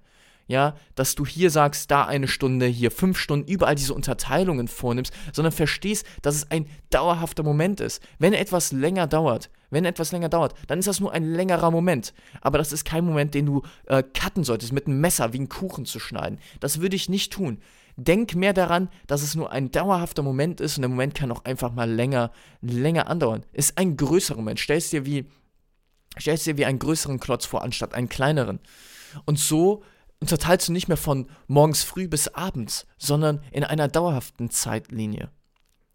Ja, 0.48 0.74
dass 0.96 1.14
du 1.14 1.24
hier 1.24 1.48
sagst, 1.48 1.92
da 1.92 2.06
eine 2.06 2.26
Stunde, 2.26 2.66
hier 2.66 2.90
fünf 2.90 3.16
Stunden, 3.18 3.48
überall 3.48 3.76
diese 3.76 3.94
Unterteilungen 3.94 4.66
vornimmst, 4.66 5.14
sondern 5.32 5.52
verstehst, 5.52 6.04
dass 6.22 6.34
es 6.34 6.50
ein 6.50 6.66
dauerhafter 6.90 7.44
Moment 7.44 7.78
ist. 7.78 8.02
Wenn 8.18 8.32
etwas 8.32 8.72
länger 8.72 9.06
dauert, 9.06 9.48
wenn 9.70 9.84
etwas 9.84 10.10
länger 10.10 10.28
dauert, 10.28 10.54
dann 10.66 10.80
ist 10.80 10.88
das 10.88 10.98
nur 10.98 11.12
ein 11.12 11.22
längerer 11.22 11.70
Moment. 11.70 12.12
Aber 12.40 12.58
das 12.58 12.72
ist 12.72 12.84
kein 12.84 13.04
Moment, 13.04 13.34
den 13.34 13.46
du 13.46 13.62
äh, 13.86 14.02
cutten 14.02 14.42
solltest, 14.42 14.72
mit 14.72 14.88
einem 14.88 15.00
Messer 15.00 15.32
wie 15.32 15.38
einen 15.38 15.48
Kuchen 15.48 15.86
zu 15.86 16.00
schneiden. 16.00 16.40
Das 16.58 16.80
würde 16.80 16.96
ich 16.96 17.08
nicht 17.08 17.32
tun. 17.32 17.58
Denk 18.02 18.34
mehr 18.34 18.54
daran, 18.54 18.88
dass 19.06 19.20
es 19.20 19.34
nur 19.34 19.52
ein 19.52 19.72
dauerhafter 19.72 20.22
Moment 20.22 20.62
ist 20.62 20.78
und 20.78 20.82
der 20.82 20.88
Moment 20.88 21.14
kann 21.14 21.30
auch 21.30 21.44
einfach 21.44 21.70
mal 21.70 21.90
länger, 21.90 22.32
länger 22.62 23.08
andauern. 23.08 23.44
Ist 23.52 23.76
ein 23.76 23.98
größerer 23.98 24.38
Moment. 24.38 24.58
Stellst 24.58 24.92
dir 24.92 25.04
wie, 25.04 25.26
stellst 26.18 26.46
dir 26.46 26.56
wie 26.56 26.64
einen 26.64 26.78
größeren 26.78 27.20
Klotz 27.20 27.44
vor, 27.44 27.62
anstatt 27.62 27.92
einen 27.92 28.08
kleineren. 28.08 28.60
Und 29.26 29.38
so 29.38 29.82
unterteilst 30.18 30.68
du 30.68 30.72
nicht 30.72 30.88
mehr 30.88 30.96
von 30.96 31.28
morgens 31.46 31.82
früh 31.82 32.08
bis 32.08 32.28
abends, 32.28 32.86
sondern 32.96 33.42
in 33.52 33.64
einer 33.64 33.86
dauerhaften 33.86 34.48
Zeitlinie. 34.48 35.30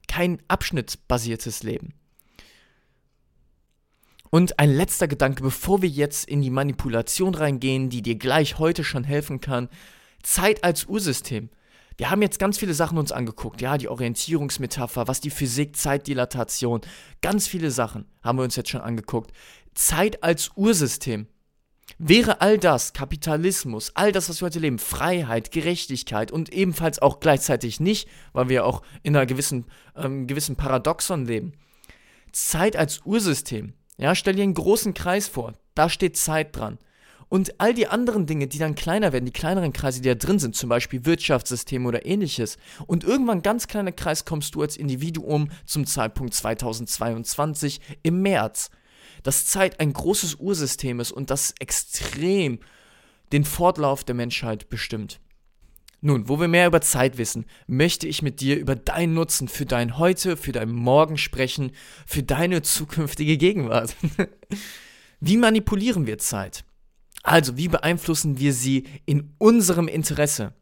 Kein 0.07 0.43
abschnittsbasiertes 0.47 1.63
Leben. 1.63 1.95
Und 4.29 4.59
ein 4.59 4.69
letzter 4.69 5.07
Gedanke, 5.07 5.41
bevor 5.41 5.81
wir 5.81 5.89
jetzt 5.89 6.27
in 6.27 6.43
die 6.43 6.51
Manipulation 6.51 7.33
reingehen, 7.33 7.89
die 7.89 8.03
dir 8.03 8.15
gleich 8.15 8.59
heute 8.59 8.83
schon 8.83 9.05
helfen 9.05 9.41
kann. 9.41 9.69
Zeit 10.21 10.63
als 10.63 10.85
Ursystem. 10.85 11.49
Wir 11.97 12.09
haben 12.09 12.21
jetzt 12.21 12.39
ganz 12.39 12.57
viele 12.57 12.73
Sachen 12.73 12.97
uns 12.97 13.13
angeguckt, 13.13 13.61
ja, 13.61 13.77
die 13.77 13.87
Orientierungsmetapher, 13.87 15.07
was 15.07 15.21
die 15.21 15.29
Physik, 15.29 15.77
Zeitdilatation, 15.77 16.81
ganz 17.21 17.47
viele 17.47 17.71
Sachen 17.71 18.05
haben 18.21 18.37
wir 18.37 18.43
uns 18.43 18.57
jetzt 18.57 18.69
schon 18.69 18.81
angeguckt. 18.81 19.31
Zeit 19.75 20.21
als 20.23 20.51
Ursystem. 20.55 21.27
Wäre 21.97 22.41
all 22.41 22.57
das, 22.57 22.93
Kapitalismus, 22.93 23.91
all 23.93 24.11
das, 24.11 24.27
was 24.27 24.41
wir 24.41 24.47
heute 24.47 24.59
leben, 24.59 24.79
Freiheit, 24.79 25.51
Gerechtigkeit 25.51 26.31
und 26.31 26.51
ebenfalls 26.51 26.99
auch 26.99 27.19
gleichzeitig 27.19 27.79
nicht, 27.79 28.09
weil 28.33 28.49
wir 28.49 28.65
auch 28.65 28.81
in 29.03 29.15
einer 29.15 29.25
gewissen, 29.25 29.65
ähm, 29.95 30.27
gewissen 30.27 30.55
Paradoxon 30.55 31.25
leben. 31.25 31.53
Zeit 32.31 32.75
als 32.75 33.01
Ursystem. 33.05 33.73
Ja, 33.97 34.15
stell 34.15 34.35
dir 34.35 34.43
einen 34.43 34.55
großen 34.55 34.93
Kreis 34.93 35.27
vor, 35.27 35.53
da 35.73 35.87
steht 35.87 36.17
Zeit 36.17 36.55
dran. 36.55 36.79
Und 37.27 37.59
all 37.59 37.73
die 37.73 37.87
anderen 37.87 38.25
Dinge, 38.25 38.47
die 38.47 38.59
dann 38.59 38.75
kleiner 38.75 39.11
werden, 39.11 39.25
die 39.25 39.31
kleineren 39.31 39.73
Kreise, 39.73 40.01
die 40.01 40.09
da 40.09 40.15
drin 40.15 40.39
sind, 40.39 40.55
zum 40.55 40.69
Beispiel 40.69 41.05
Wirtschaftssysteme 41.05 41.87
oder 41.87 42.05
ähnliches. 42.05 42.57
Und 42.87 43.03
irgendwann 43.03 43.41
ganz 43.41 43.67
kleiner 43.67 43.91
Kreis 43.91 44.25
kommst 44.25 44.55
du 44.55 44.61
als 44.61 44.77
Individuum 44.77 45.49
zum 45.65 45.85
Zeitpunkt 45.85 46.33
2022 46.33 47.81
im 48.03 48.21
März. 48.21 48.69
Dass 49.23 49.47
Zeit 49.47 49.79
ein 49.79 49.91
großes 49.91 50.35
Ursystem 50.35 50.99
ist 50.99 51.11
und 51.11 51.29
das 51.31 51.55
extrem 51.59 52.59
den 53.31 53.43
Fortlauf 53.43 54.03
der 54.03 54.15
Menschheit 54.15 54.69
bestimmt. 54.69 55.19
Nun, 56.01 56.29
wo 56.29 56.39
wir 56.39 56.47
mehr 56.47 56.67
über 56.67 56.81
Zeit 56.81 57.17
wissen, 57.17 57.45
möchte 57.65 58.07
ich 58.07 58.21
mit 58.21 58.39
dir 58.39 58.57
über 58.57 58.75
deinen 58.75 59.15
Nutzen 59.15 59.47
für 59.47 59.65
dein 59.65 59.97
Heute, 59.97 60.37
für 60.37 60.51
dein 60.51 60.69
Morgen 60.69 61.17
sprechen, 61.17 61.71
für 62.05 62.21
deine 62.21 62.61
zukünftige 62.61 63.37
Gegenwart. 63.37 63.95
Wie 65.19 65.37
manipulieren 65.37 66.05
wir 66.05 66.19
Zeit? 66.19 66.63
Also, 67.25 67.57
wie 67.57 67.69
beeinflussen 67.69 68.37
wir 68.37 68.53
sie 68.53 68.85
in 69.07 69.33
unserem 69.39 69.87
Interesse? 69.87 70.53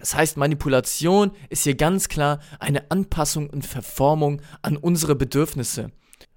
Das 0.00 0.16
heißt, 0.16 0.36
Manipulation 0.36 1.30
ist 1.48 1.62
hier 1.62 1.76
ganz 1.76 2.08
klar 2.08 2.40
eine 2.58 2.90
Anpassung 2.90 3.48
und 3.48 3.64
Verformung 3.64 4.42
an 4.62 4.76
unsere 4.76 5.14
Bedürfnisse. 5.14 5.92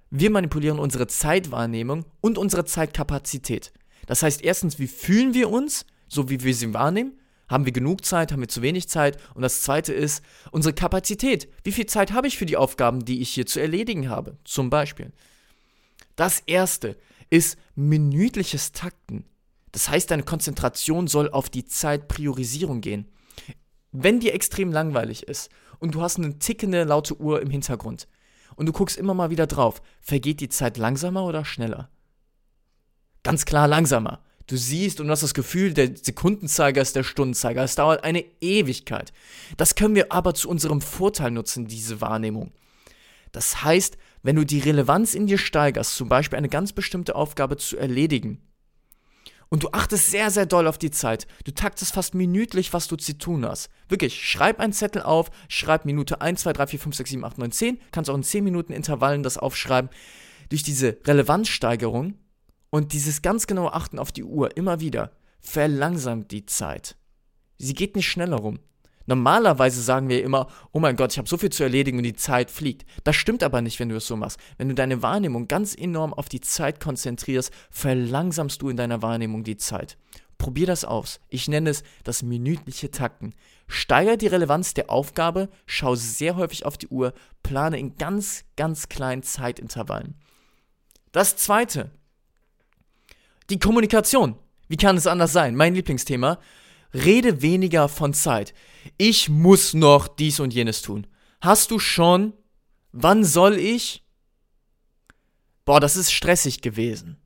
Wir 0.08 0.30
manipulieren 0.30 0.78
unsere 0.78 1.08
Zeitwahrnehmung 1.08 2.04
und 2.20 2.38
unsere 2.38 2.64
Zeitkapazität. 2.64 3.72
Das 4.06 4.22
heißt, 4.22 4.44
erstens, 4.44 4.78
wie 4.78 4.86
fühlen 4.86 5.34
wir 5.34 5.50
uns, 5.50 5.84
so 6.06 6.30
wie 6.30 6.44
wir 6.44 6.54
sie 6.54 6.72
wahrnehmen? 6.72 7.18
Haben 7.48 7.64
wir 7.64 7.72
genug 7.72 8.04
Zeit? 8.04 8.30
Haben 8.30 8.42
wir 8.42 8.48
zu 8.48 8.62
wenig 8.62 8.88
Zeit? 8.88 9.18
Und 9.34 9.42
das 9.42 9.62
zweite 9.62 9.92
ist 9.92 10.22
unsere 10.52 10.74
Kapazität. 10.74 11.48
Wie 11.64 11.72
viel 11.72 11.86
Zeit 11.86 12.12
habe 12.12 12.28
ich 12.28 12.38
für 12.38 12.46
die 12.46 12.56
Aufgaben, 12.56 13.04
die 13.04 13.20
ich 13.20 13.30
hier 13.30 13.46
zu 13.46 13.58
erledigen 13.58 14.08
habe? 14.08 14.38
Zum 14.44 14.70
Beispiel. 14.70 15.12
Das 16.14 16.38
erste 16.46 16.96
ist 17.30 17.58
minütliches 17.74 18.70
Takten. 18.70 19.24
Das 19.72 19.88
heißt, 19.88 20.10
deine 20.10 20.22
Konzentration 20.22 21.06
soll 21.06 21.30
auf 21.30 21.50
die 21.50 21.64
Zeitpriorisierung 21.64 22.80
gehen. 22.80 23.08
Wenn 23.92 24.20
dir 24.20 24.34
extrem 24.34 24.72
langweilig 24.72 25.24
ist 25.24 25.50
und 25.78 25.94
du 25.94 26.02
hast 26.02 26.18
eine 26.18 26.38
tickende 26.38 26.84
laute 26.84 27.18
Uhr 27.20 27.40
im 27.40 27.50
Hintergrund 27.50 28.08
und 28.56 28.66
du 28.66 28.72
guckst 28.72 28.96
immer 28.96 29.14
mal 29.14 29.30
wieder 29.30 29.46
drauf, 29.46 29.82
vergeht 30.00 30.40
die 30.40 30.48
Zeit 30.48 30.76
langsamer 30.76 31.24
oder 31.24 31.44
schneller? 31.44 31.90
Ganz 33.22 33.44
klar 33.44 33.68
langsamer. 33.68 34.20
Du 34.46 34.56
siehst 34.56 35.00
und 35.00 35.10
hast 35.10 35.24
das 35.24 35.34
Gefühl, 35.34 35.74
der 35.74 35.96
Sekundenzeiger 35.96 36.80
ist 36.80 36.94
der 36.94 37.02
Stundenzeiger. 37.02 37.64
Es 37.64 37.74
dauert 37.74 38.04
eine 38.04 38.24
Ewigkeit. 38.40 39.12
Das 39.56 39.74
können 39.74 39.96
wir 39.96 40.12
aber 40.12 40.34
zu 40.34 40.48
unserem 40.48 40.80
Vorteil 40.80 41.32
nutzen, 41.32 41.66
diese 41.66 42.00
Wahrnehmung. 42.00 42.52
Das 43.32 43.64
heißt, 43.64 43.98
wenn 44.22 44.36
du 44.36 44.46
die 44.46 44.60
Relevanz 44.60 45.14
in 45.14 45.26
dir 45.26 45.38
steigerst, 45.38 45.96
zum 45.96 46.08
Beispiel 46.08 46.38
eine 46.38 46.48
ganz 46.48 46.72
bestimmte 46.72 47.16
Aufgabe 47.16 47.56
zu 47.56 47.76
erledigen, 47.76 48.40
und 49.48 49.62
du 49.62 49.68
achtest 49.70 50.10
sehr, 50.10 50.30
sehr 50.30 50.46
doll 50.46 50.66
auf 50.66 50.78
die 50.78 50.90
Zeit. 50.90 51.26
Du 51.44 51.52
taktest 51.52 51.94
fast 51.94 52.14
minütlich, 52.14 52.72
was 52.72 52.88
du 52.88 52.96
zu 52.96 53.16
tun 53.16 53.46
hast. 53.46 53.70
Wirklich, 53.88 54.28
schreib 54.28 54.60
einen 54.60 54.72
Zettel 54.72 55.02
auf, 55.02 55.30
schreib 55.48 55.84
Minute 55.84 56.20
1, 56.20 56.40
2, 56.42 56.52
3, 56.52 56.66
4, 56.66 56.80
5, 56.80 56.96
6, 56.96 57.10
7, 57.10 57.24
8, 57.24 57.38
9, 57.38 57.52
10. 57.52 57.80
Kannst 57.92 58.10
auch 58.10 58.16
in 58.16 58.22
10 58.22 58.44
Minuten 58.44 58.72
Intervallen 58.72 59.22
das 59.22 59.38
aufschreiben. 59.38 59.90
Durch 60.48 60.62
diese 60.62 60.98
Relevanzsteigerung 61.04 62.14
und 62.70 62.92
dieses 62.92 63.22
ganz 63.22 63.46
genaue 63.46 63.72
Achten 63.72 63.98
auf 63.98 64.12
die 64.12 64.24
Uhr 64.24 64.56
immer 64.56 64.80
wieder 64.80 65.12
verlangsamt 65.40 66.30
die 66.32 66.46
Zeit. 66.46 66.96
Sie 67.58 67.74
geht 67.74 67.96
nicht 67.96 68.08
schneller 68.08 68.36
rum. 68.36 68.58
Normalerweise 69.06 69.80
sagen 69.80 70.08
wir 70.08 70.22
immer, 70.22 70.48
oh 70.72 70.80
mein 70.80 70.96
Gott, 70.96 71.12
ich 71.12 71.18
habe 71.18 71.28
so 71.28 71.36
viel 71.36 71.50
zu 71.50 71.62
erledigen 71.62 71.98
und 71.98 72.04
die 72.04 72.16
Zeit 72.16 72.50
fliegt. 72.50 72.84
Das 73.04 73.16
stimmt 73.16 73.42
aber 73.42 73.62
nicht, 73.62 73.78
wenn 73.78 73.88
du 73.88 73.96
es 73.96 74.06
so 74.06 74.16
machst. 74.16 74.38
Wenn 74.58 74.68
du 74.68 74.74
deine 74.74 75.02
Wahrnehmung 75.02 75.48
ganz 75.48 75.74
enorm 75.74 76.12
auf 76.12 76.28
die 76.28 76.40
Zeit 76.40 76.80
konzentrierst, 76.80 77.52
verlangsamst 77.70 78.60
du 78.60 78.68
in 78.68 78.76
deiner 78.76 79.02
Wahrnehmung 79.02 79.44
die 79.44 79.56
Zeit. 79.56 79.96
Probier 80.38 80.66
das 80.66 80.84
aus. 80.84 81.20
Ich 81.28 81.48
nenne 81.48 81.70
es 81.70 81.82
das 82.04 82.22
minütliche 82.22 82.90
Takten. 82.90 83.34
Steiger 83.68 84.16
die 84.16 84.26
Relevanz 84.26 84.74
der 84.74 84.90
Aufgabe, 84.90 85.48
schau 85.64 85.94
sehr 85.94 86.36
häufig 86.36 86.66
auf 86.66 86.76
die 86.76 86.88
Uhr, 86.88 87.14
plane 87.42 87.78
in 87.78 87.96
ganz, 87.96 88.44
ganz 88.56 88.88
kleinen 88.88 89.22
Zeitintervallen. 89.22 90.16
Das 91.12 91.36
zweite. 91.36 91.90
Die 93.48 93.58
Kommunikation. 93.58 94.36
Wie 94.68 94.76
kann 94.76 94.96
es 94.96 95.06
anders 95.06 95.32
sein? 95.32 95.54
Mein 95.54 95.74
Lieblingsthema. 95.74 96.38
Rede 97.04 97.42
weniger 97.42 97.88
von 97.88 98.14
Zeit. 98.14 98.54
Ich 98.96 99.28
muss 99.28 99.74
noch 99.74 100.08
dies 100.08 100.40
und 100.40 100.54
jenes 100.54 100.82
tun. 100.82 101.06
Hast 101.40 101.70
du 101.70 101.78
schon? 101.78 102.32
Wann 102.92 103.24
soll 103.24 103.56
ich? 103.58 104.04
Boah, 105.64 105.80
das 105.80 105.96
ist 105.96 106.12
stressig 106.12 106.62
gewesen. 106.62 107.18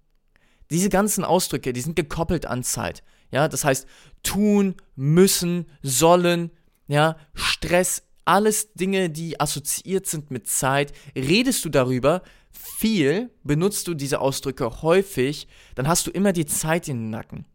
Diese 0.71 0.89
ganzen 0.89 1.25
Ausdrücke, 1.25 1.73
die 1.73 1.81
sind 1.81 1.97
gekoppelt 1.97 2.47
an 2.47 2.63
Zeit. 2.63 3.03
Ja, 3.31 3.49
das 3.49 3.65
heißt, 3.65 3.87
tun, 4.23 4.75
müssen, 4.97 5.67
sollen, 5.83 6.51
ja, 6.89 7.17
Stress, 7.35 8.03
alles 8.25 8.73
Dinge, 8.75 9.11
die 9.11 9.39
assoziiert 9.41 10.07
sind 10.07 10.31
mit 10.31 10.49
Zeit. 10.49 10.93
Redest 11.15 11.65
du 11.65 11.69
darüber 11.69 12.23
viel, 12.51 13.31
benutzt 13.45 13.87
du 13.89 13.95
diese 13.95 14.21
Ausdrücke 14.21 14.83
häufig, 14.83 15.49
dann 15.75 15.87
hast 15.87 16.07
du 16.07 16.11
immer 16.11 16.33
die 16.33 16.47
Zeit 16.47 16.89
in 16.89 16.97
den 16.97 17.11
Nacken. 17.11 17.47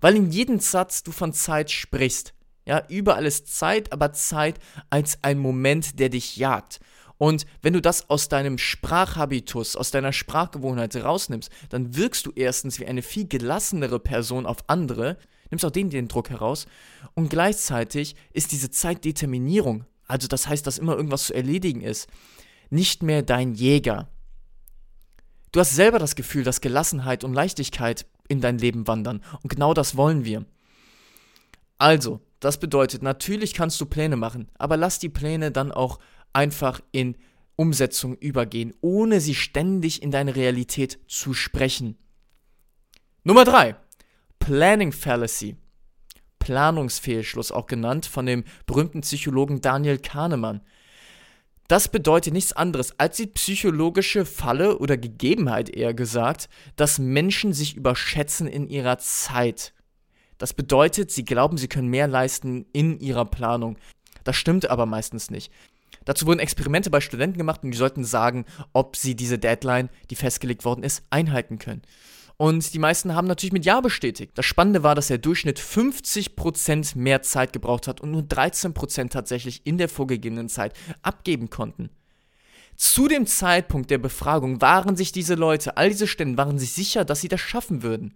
Weil 0.00 0.16
in 0.16 0.30
jedem 0.30 0.60
Satz 0.60 1.02
du 1.02 1.12
von 1.12 1.32
Zeit 1.32 1.70
sprichst. 1.70 2.34
Ja, 2.66 2.84
überall 2.88 3.26
ist 3.26 3.56
Zeit, 3.56 3.92
aber 3.92 4.12
Zeit 4.12 4.58
als 4.90 5.18
ein 5.22 5.38
Moment, 5.38 5.98
der 5.98 6.08
dich 6.08 6.36
jagt. 6.36 6.80
Und 7.18 7.44
wenn 7.60 7.74
du 7.74 7.82
das 7.82 8.08
aus 8.08 8.28
deinem 8.28 8.56
Sprachhabitus, 8.56 9.76
aus 9.76 9.90
deiner 9.90 10.12
Sprachgewohnheit 10.12 10.96
rausnimmst, 10.96 11.50
dann 11.68 11.94
wirkst 11.94 12.24
du 12.24 12.32
erstens 12.34 12.80
wie 12.80 12.86
eine 12.86 13.02
viel 13.02 13.28
gelassenere 13.28 14.00
Person 14.00 14.46
auf 14.46 14.58
andere, 14.68 15.18
nimmst 15.50 15.64
auch 15.64 15.70
denen 15.70 15.90
den 15.90 16.08
Druck 16.08 16.30
heraus 16.30 16.66
und 17.14 17.28
gleichzeitig 17.28 18.16
ist 18.32 18.52
diese 18.52 18.70
Zeitdeterminierung, 18.70 19.84
also 20.06 20.28
das 20.28 20.48
heißt, 20.48 20.66
dass 20.66 20.78
immer 20.78 20.96
irgendwas 20.96 21.24
zu 21.24 21.34
erledigen 21.34 21.82
ist, 21.82 22.08
nicht 22.70 23.02
mehr 23.02 23.22
dein 23.22 23.52
Jäger. 23.54 24.08
Du 25.52 25.60
hast 25.60 25.74
selber 25.74 25.98
das 25.98 26.14
Gefühl, 26.14 26.44
dass 26.44 26.60
Gelassenheit 26.60 27.24
und 27.24 27.34
Leichtigkeit 27.34 28.06
in 28.30 28.40
dein 28.40 28.58
Leben 28.58 28.86
wandern. 28.86 29.22
Und 29.42 29.50
genau 29.50 29.74
das 29.74 29.96
wollen 29.96 30.24
wir. 30.24 30.46
Also, 31.76 32.20
das 32.38 32.58
bedeutet, 32.58 33.02
natürlich 33.02 33.52
kannst 33.52 33.80
du 33.80 33.86
Pläne 33.86 34.16
machen, 34.16 34.48
aber 34.56 34.76
lass 34.76 34.98
die 34.98 35.08
Pläne 35.08 35.50
dann 35.50 35.72
auch 35.72 35.98
einfach 36.32 36.80
in 36.92 37.16
Umsetzung 37.56 38.16
übergehen, 38.16 38.72
ohne 38.80 39.20
sie 39.20 39.34
ständig 39.34 40.02
in 40.02 40.10
deine 40.10 40.36
Realität 40.36 40.98
zu 41.06 41.34
sprechen. 41.34 41.98
Nummer 43.24 43.44
3. 43.44 43.76
Planning 44.38 44.92
Fallacy. 44.92 45.56
Planungsfehlschluss 46.38 47.52
auch 47.52 47.66
genannt 47.66 48.06
von 48.06 48.24
dem 48.24 48.44
berühmten 48.64 49.02
Psychologen 49.02 49.60
Daniel 49.60 49.98
Kahnemann. 49.98 50.62
Das 51.70 51.86
bedeutet 51.86 52.32
nichts 52.32 52.52
anderes 52.52 52.98
als 52.98 53.18
die 53.18 53.28
psychologische 53.28 54.24
Falle 54.24 54.78
oder 54.78 54.96
Gegebenheit 54.96 55.68
eher 55.68 55.94
gesagt, 55.94 56.48
dass 56.74 56.98
Menschen 56.98 57.52
sich 57.52 57.76
überschätzen 57.76 58.48
in 58.48 58.68
ihrer 58.68 58.98
Zeit. 58.98 59.72
Das 60.36 60.52
bedeutet, 60.52 61.12
sie 61.12 61.24
glauben, 61.24 61.58
sie 61.58 61.68
können 61.68 61.86
mehr 61.86 62.08
leisten 62.08 62.66
in 62.72 62.98
ihrer 62.98 63.24
Planung. 63.24 63.78
Das 64.24 64.34
stimmt 64.34 64.68
aber 64.68 64.84
meistens 64.84 65.30
nicht. 65.30 65.52
Dazu 66.04 66.26
wurden 66.26 66.40
Experimente 66.40 66.90
bei 66.90 67.00
Studenten 67.00 67.38
gemacht 67.38 67.62
und 67.62 67.70
die 67.70 67.78
sollten 67.78 68.02
sagen, 68.02 68.46
ob 68.72 68.96
sie 68.96 69.14
diese 69.14 69.38
Deadline, 69.38 69.90
die 70.10 70.16
festgelegt 70.16 70.64
worden 70.64 70.82
ist, 70.82 71.04
einhalten 71.10 71.60
können. 71.60 71.82
Und 72.40 72.72
die 72.72 72.78
meisten 72.78 73.14
haben 73.14 73.28
natürlich 73.28 73.52
mit 73.52 73.66
Ja 73.66 73.82
bestätigt. 73.82 74.32
Das 74.34 74.46
Spannende 74.46 74.82
war, 74.82 74.94
dass 74.94 75.08
der 75.08 75.18
Durchschnitt 75.18 75.60
50% 75.60 76.96
mehr 76.96 77.20
Zeit 77.20 77.52
gebraucht 77.52 77.86
hat 77.86 78.00
und 78.00 78.12
nur 78.12 78.22
13% 78.22 79.10
tatsächlich 79.10 79.66
in 79.66 79.76
der 79.76 79.90
vorgegebenen 79.90 80.48
Zeit 80.48 80.72
abgeben 81.02 81.50
konnten. 81.50 81.90
Zu 82.76 83.08
dem 83.08 83.26
Zeitpunkt 83.26 83.90
der 83.90 83.98
Befragung 83.98 84.62
waren 84.62 84.96
sich 84.96 85.12
diese 85.12 85.34
Leute, 85.34 85.76
all 85.76 85.90
diese 85.90 86.06
Stellen, 86.06 86.38
waren 86.38 86.58
sich 86.58 86.72
sicher, 86.72 87.04
dass 87.04 87.20
sie 87.20 87.28
das 87.28 87.42
schaffen 87.42 87.82
würden. 87.82 88.14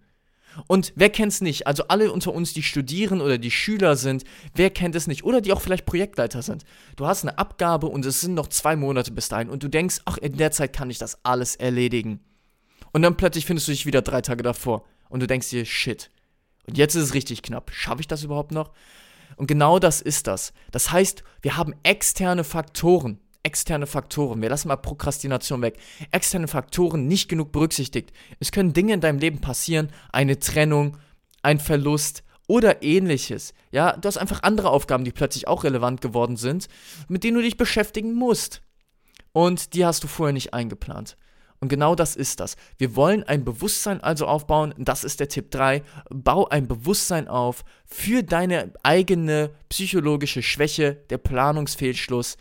Und 0.65 0.91
wer 0.95 1.11
kennt 1.11 1.33
es 1.33 1.41
nicht? 1.41 1.67
Also 1.67 1.83
alle 1.89 2.11
unter 2.11 2.33
uns, 2.33 2.51
die 2.51 2.63
studieren 2.63 3.21
oder 3.21 3.37
die 3.37 3.51
Schüler 3.51 3.95
sind, 3.95 4.23
wer 4.55 4.71
kennt 4.71 4.95
es 4.95 5.05
nicht? 5.05 5.23
Oder 5.23 5.39
die 5.39 5.53
auch 5.53 5.61
vielleicht 5.61 5.85
Projektleiter 5.85 6.41
sind. 6.41 6.63
Du 6.95 7.05
hast 7.05 7.23
eine 7.23 7.37
Abgabe 7.37 7.85
und 7.85 8.03
es 8.07 8.21
sind 8.21 8.33
noch 8.33 8.47
zwei 8.47 8.75
Monate 8.75 9.11
bis 9.11 9.29
dahin 9.29 9.51
und 9.51 9.61
du 9.61 9.67
denkst, 9.67 9.99
ach, 10.05 10.17
in 10.17 10.35
der 10.35 10.49
Zeit 10.49 10.73
kann 10.73 10.89
ich 10.89 10.97
das 10.97 11.23
alles 11.23 11.55
erledigen. 11.55 12.21
Und 12.95 13.01
dann 13.01 13.17
plötzlich 13.17 13.45
findest 13.45 13.67
du 13.67 13.73
dich 13.73 13.85
wieder 13.85 14.01
drei 14.01 14.21
Tage 14.21 14.41
davor. 14.41 14.85
Und 15.09 15.19
du 15.19 15.27
denkst 15.27 15.49
dir, 15.49 15.65
shit. 15.65 16.11
Und 16.65 16.77
jetzt 16.77 16.95
ist 16.95 17.03
es 17.03 17.13
richtig 17.13 17.41
knapp. 17.41 17.69
Schaffe 17.73 17.99
ich 17.99 18.07
das 18.07 18.23
überhaupt 18.23 18.53
noch? 18.53 18.71
Und 19.35 19.47
genau 19.47 19.79
das 19.79 19.99
ist 19.99 20.27
das. 20.27 20.53
Das 20.71 20.93
heißt, 20.93 21.21
wir 21.41 21.57
haben 21.57 21.75
externe 21.83 22.45
Faktoren. 22.45 23.19
Externe 23.43 23.85
Faktoren. 23.85 24.41
Wir 24.41 24.47
lassen 24.47 24.69
mal 24.69 24.77
Prokrastination 24.77 25.61
weg. 25.61 25.77
Externe 26.11 26.47
Faktoren 26.47 27.05
nicht 27.05 27.27
genug 27.27 27.51
berücksichtigt. 27.51 28.13
Es 28.39 28.53
können 28.53 28.71
Dinge 28.71 28.93
in 28.93 29.01
deinem 29.01 29.19
Leben 29.19 29.41
passieren. 29.41 29.89
Eine 30.13 30.39
Trennung, 30.39 30.95
ein 31.41 31.59
Verlust 31.59 32.23
oder 32.47 32.81
ähnliches. 32.81 33.53
Ja, 33.71 33.97
du 33.97 34.07
hast 34.07 34.15
einfach 34.15 34.41
andere 34.43 34.69
Aufgaben, 34.69 35.03
die 35.03 35.11
plötzlich 35.11 35.49
auch 35.49 35.65
relevant 35.65 35.99
geworden 35.99 36.37
sind, 36.37 36.69
mit 37.09 37.25
denen 37.25 37.35
du 37.35 37.43
dich 37.43 37.57
beschäftigen 37.57 38.13
musst. 38.13 38.61
Und 39.33 39.73
die 39.73 39.85
hast 39.85 40.05
du 40.05 40.07
vorher 40.07 40.31
nicht 40.31 40.53
eingeplant. 40.53 41.17
Und 41.59 41.69
genau 41.69 41.95
das 41.95 42.15
ist 42.15 42.39
das. 42.39 42.57
Wir 42.77 42.95
wollen 42.95 43.23
ein 43.23 43.43
Bewusstsein 43.43 44.01
also 44.01 44.27
aufbauen. 44.27 44.73
Das 44.77 45.03
ist 45.03 45.19
der 45.19 45.29
Tipp 45.29 45.51
3. 45.51 45.83
Bau 46.09 46.47
ein 46.47 46.67
Bewusstsein 46.67 47.27
auf 47.27 47.63
für 47.85 48.23
deine 48.23 48.73
eigene 48.83 49.51
psychologische 49.69 50.43
Schwäche, 50.43 50.95
der 51.09 51.17
Planungsfehlschluss, 51.17 52.37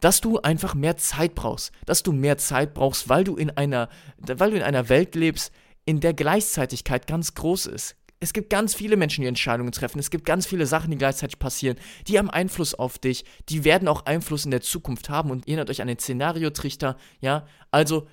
dass 0.00 0.20
du 0.20 0.38
einfach 0.40 0.74
mehr 0.74 0.96
Zeit 0.96 1.34
brauchst. 1.34 1.72
Dass 1.86 2.02
du 2.02 2.12
mehr 2.12 2.38
Zeit 2.38 2.74
brauchst, 2.74 3.08
weil 3.08 3.24
du 3.24 3.36
in 3.36 3.50
einer, 3.50 3.88
weil 4.18 4.50
du 4.50 4.56
in 4.56 4.62
einer 4.62 4.88
Welt 4.88 5.14
lebst, 5.14 5.52
in 5.84 6.00
der 6.00 6.14
Gleichzeitigkeit 6.14 7.06
ganz 7.06 7.34
groß 7.34 7.66
ist. 7.66 7.96
Es 8.20 8.32
gibt 8.32 8.50
ganz 8.50 8.72
viele 8.74 8.96
Menschen, 8.96 9.22
die 9.22 9.26
Entscheidungen 9.26 9.72
treffen. 9.72 9.98
Es 9.98 10.10
gibt 10.10 10.24
ganz 10.24 10.46
viele 10.46 10.66
Sachen, 10.66 10.92
die 10.92 10.96
gleichzeitig 10.96 11.40
passieren. 11.40 11.76
Die 12.06 12.18
haben 12.18 12.30
Einfluss 12.30 12.72
auf 12.72 12.98
dich. 12.98 13.24
Die 13.48 13.64
werden 13.64 13.88
auch 13.88 14.06
Einfluss 14.06 14.44
in 14.44 14.52
der 14.52 14.60
Zukunft 14.60 15.10
haben. 15.10 15.32
Und 15.32 15.48
erinnert 15.48 15.70
euch 15.70 15.82
an 15.82 15.88
den 15.88 15.98
Szenariotrichter. 15.98 16.96
Ja, 17.20 17.46
also 17.72 18.06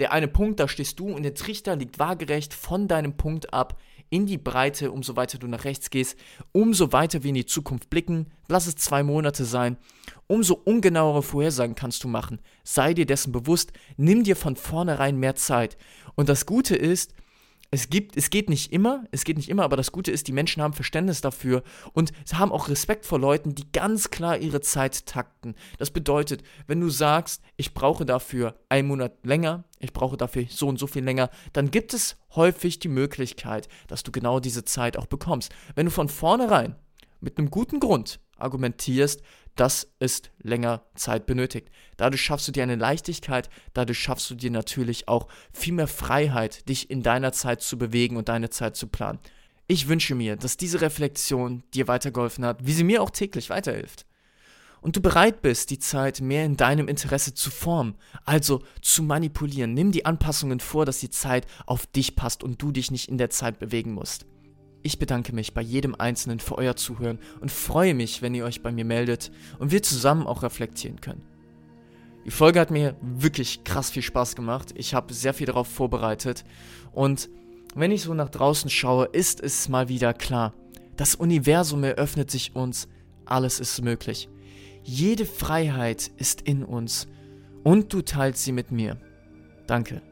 der 0.00 0.12
eine 0.12 0.28
Punkt, 0.28 0.58
da 0.58 0.66
stehst 0.66 0.98
du 0.98 1.08
und 1.08 1.22
der 1.22 1.34
Trichter 1.34 1.76
liegt 1.76 1.98
waagerecht 1.98 2.54
von 2.54 2.88
deinem 2.88 3.16
Punkt 3.16 3.52
ab 3.52 3.78
in 4.08 4.26
die 4.26 4.38
Breite, 4.38 4.90
umso 4.90 5.14
weiter 5.14 5.38
du 5.38 5.46
nach 5.46 5.64
rechts 5.64 5.90
gehst, 5.90 6.18
umso 6.50 6.92
weiter 6.92 7.22
wir 7.22 7.28
in 7.28 7.36
die 7.36 7.46
Zukunft 7.46 7.90
blicken, 7.90 8.26
lass 8.48 8.66
es 8.66 8.74
zwei 8.74 9.04
Monate 9.04 9.44
sein, 9.44 9.76
umso 10.26 10.54
ungenauere 10.54 11.22
Vorhersagen 11.22 11.76
kannst 11.76 12.02
du 12.02 12.08
machen. 12.08 12.40
Sei 12.64 12.92
dir 12.92 13.06
dessen 13.06 13.30
bewusst, 13.30 13.72
nimm 13.96 14.24
dir 14.24 14.34
von 14.34 14.56
vornherein 14.56 15.16
mehr 15.16 15.36
Zeit. 15.36 15.76
Und 16.16 16.28
das 16.28 16.44
Gute 16.44 16.74
ist, 16.74 17.14
es 17.72 17.88
gibt, 17.88 18.16
es 18.16 18.30
geht 18.30 18.50
nicht 18.50 18.72
immer, 18.72 19.04
es 19.12 19.24
geht 19.24 19.36
nicht 19.36 19.48
immer, 19.48 19.62
aber 19.62 19.76
das 19.76 19.92
Gute 19.92 20.10
ist, 20.10 20.26
die 20.26 20.32
Menschen 20.32 20.60
haben 20.62 20.72
Verständnis 20.72 21.20
dafür 21.20 21.62
und 21.92 22.12
sie 22.24 22.36
haben 22.36 22.50
auch 22.50 22.68
Respekt 22.68 23.06
vor 23.06 23.20
Leuten, 23.20 23.54
die 23.54 23.70
ganz 23.70 24.10
klar 24.10 24.38
ihre 24.38 24.60
Zeit 24.60 25.06
takten. 25.06 25.54
Das 25.78 25.92
bedeutet, 25.92 26.42
wenn 26.66 26.80
du 26.80 26.88
sagst, 26.88 27.42
ich 27.56 27.72
brauche 27.72 28.04
dafür 28.04 28.56
einen 28.68 28.88
Monat 28.88 29.24
länger, 29.24 29.64
ich 29.78 29.92
brauche 29.92 30.16
dafür 30.16 30.46
so 30.48 30.66
und 30.66 30.80
so 30.80 30.88
viel 30.88 31.04
länger, 31.04 31.30
dann 31.52 31.70
gibt 31.70 31.94
es 31.94 32.16
häufig 32.34 32.80
die 32.80 32.88
Möglichkeit, 32.88 33.68
dass 33.86 34.02
du 34.02 34.10
genau 34.10 34.40
diese 34.40 34.64
Zeit 34.64 34.96
auch 34.96 35.06
bekommst. 35.06 35.52
Wenn 35.76 35.86
du 35.86 35.92
von 35.92 36.08
vornherein 36.08 36.74
mit 37.20 37.38
einem 37.38 37.50
guten 37.50 37.78
Grund 37.78 38.18
argumentierst, 38.36 39.22
dass 39.56 39.92
es 39.98 40.22
länger 40.42 40.82
Zeit 40.94 41.26
benötigt. 41.26 41.70
Dadurch 41.96 42.22
schaffst 42.22 42.48
du 42.48 42.52
dir 42.52 42.62
eine 42.62 42.76
Leichtigkeit, 42.76 43.50
dadurch 43.74 43.98
schaffst 43.98 44.30
du 44.30 44.34
dir 44.34 44.50
natürlich 44.50 45.08
auch 45.08 45.28
viel 45.52 45.74
mehr 45.74 45.88
Freiheit, 45.88 46.68
dich 46.68 46.90
in 46.90 47.02
deiner 47.02 47.32
Zeit 47.32 47.60
zu 47.62 47.76
bewegen 47.76 48.16
und 48.16 48.28
deine 48.28 48.50
Zeit 48.50 48.76
zu 48.76 48.86
planen. 48.86 49.18
Ich 49.66 49.86
wünsche 49.86 50.14
mir, 50.14 50.36
dass 50.36 50.56
diese 50.56 50.80
Reflexion 50.80 51.62
dir 51.74 51.88
weitergeholfen 51.88 52.44
hat, 52.44 52.66
wie 52.66 52.72
sie 52.72 52.84
mir 52.84 53.02
auch 53.02 53.10
täglich 53.10 53.50
weiterhilft. 53.50 54.06
und 54.82 54.96
du 54.96 55.00
bereit 55.00 55.42
bist, 55.42 55.70
die 55.70 55.78
Zeit 55.78 56.20
mehr 56.20 56.44
in 56.44 56.56
deinem 56.56 56.88
Interesse 56.88 57.34
zu 57.34 57.50
formen, 57.50 57.96
also 58.24 58.62
zu 58.80 59.02
manipulieren. 59.02 59.74
Nimm 59.74 59.92
die 59.92 60.06
Anpassungen 60.06 60.58
vor, 60.58 60.86
dass 60.86 61.00
die 61.00 61.10
Zeit 61.10 61.46
auf 61.66 61.86
dich 61.86 62.16
passt 62.16 62.42
und 62.42 62.62
du 62.62 62.72
dich 62.72 62.90
nicht 62.90 63.08
in 63.08 63.18
der 63.18 63.30
Zeit 63.30 63.58
bewegen 63.58 63.92
musst. 63.92 64.24
Ich 64.82 64.98
bedanke 64.98 65.34
mich 65.34 65.52
bei 65.52 65.60
jedem 65.60 65.94
Einzelnen 65.94 66.40
für 66.40 66.56
euer 66.56 66.76
Zuhören 66.76 67.18
und 67.40 67.50
freue 67.50 67.94
mich, 67.94 68.22
wenn 68.22 68.34
ihr 68.34 68.44
euch 68.44 68.62
bei 68.62 68.72
mir 68.72 68.84
meldet 68.84 69.30
und 69.58 69.72
wir 69.72 69.82
zusammen 69.82 70.26
auch 70.26 70.42
reflektieren 70.42 71.00
können. 71.00 71.22
Die 72.24 72.30
Folge 72.30 72.60
hat 72.60 72.70
mir 72.70 72.96
wirklich 73.00 73.64
krass 73.64 73.90
viel 73.90 74.02
Spaß 74.02 74.36
gemacht. 74.36 74.72
Ich 74.74 74.94
habe 74.94 75.12
sehr 75.12 75.34
viel 75.34 75.46
darauf 75.46 75.68
vorbereitet 75.68 76.44
und 76.92 77.28
wenn 77.74 77.92
ich 77.92 78.02
so 78.02 78.14
nach 78.14 78.30
draußen 78.30 78.68
schaue, 78.68 79.06
ist 79.06 79.40
es 79.40 79.68
mal 79.68 79.88
wieder 79.88 80.12
klar. 80.12 80.54
Das 80.96 81.14
Universum 81.14 81.84
eröffnet 81.84 82.30
sich 82.30 82.56
uns, 82.56 82.88
alles 83.24 83.60
ist 83.60 83.80
möglich. 83.82 84.28
Jede 84.82 85.24
Freiheit 85.24 86.10
ist 86.16 86.42
in 86.42 86.64
uns 86.64 87.06
und 87.62 87.92
du 87.92 88.02
teilst 88.02 88.44
sie 88.44 88.52
mit 88.52 88.70
mir. 88.70 88.96
Danke. 89.66 90.02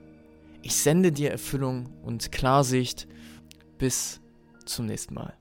Ich 0.62 0.76
sende 0.76 1.12
dir 1.12 1.30
Erfüllung 1.30 1.88
und 2.02 2.30
Klarsicht. 2.30 3.08
Bis 3.78 4.20
zum 4.68 4.86
nächsten 4.86 5.14
Mal. 5.14 5.37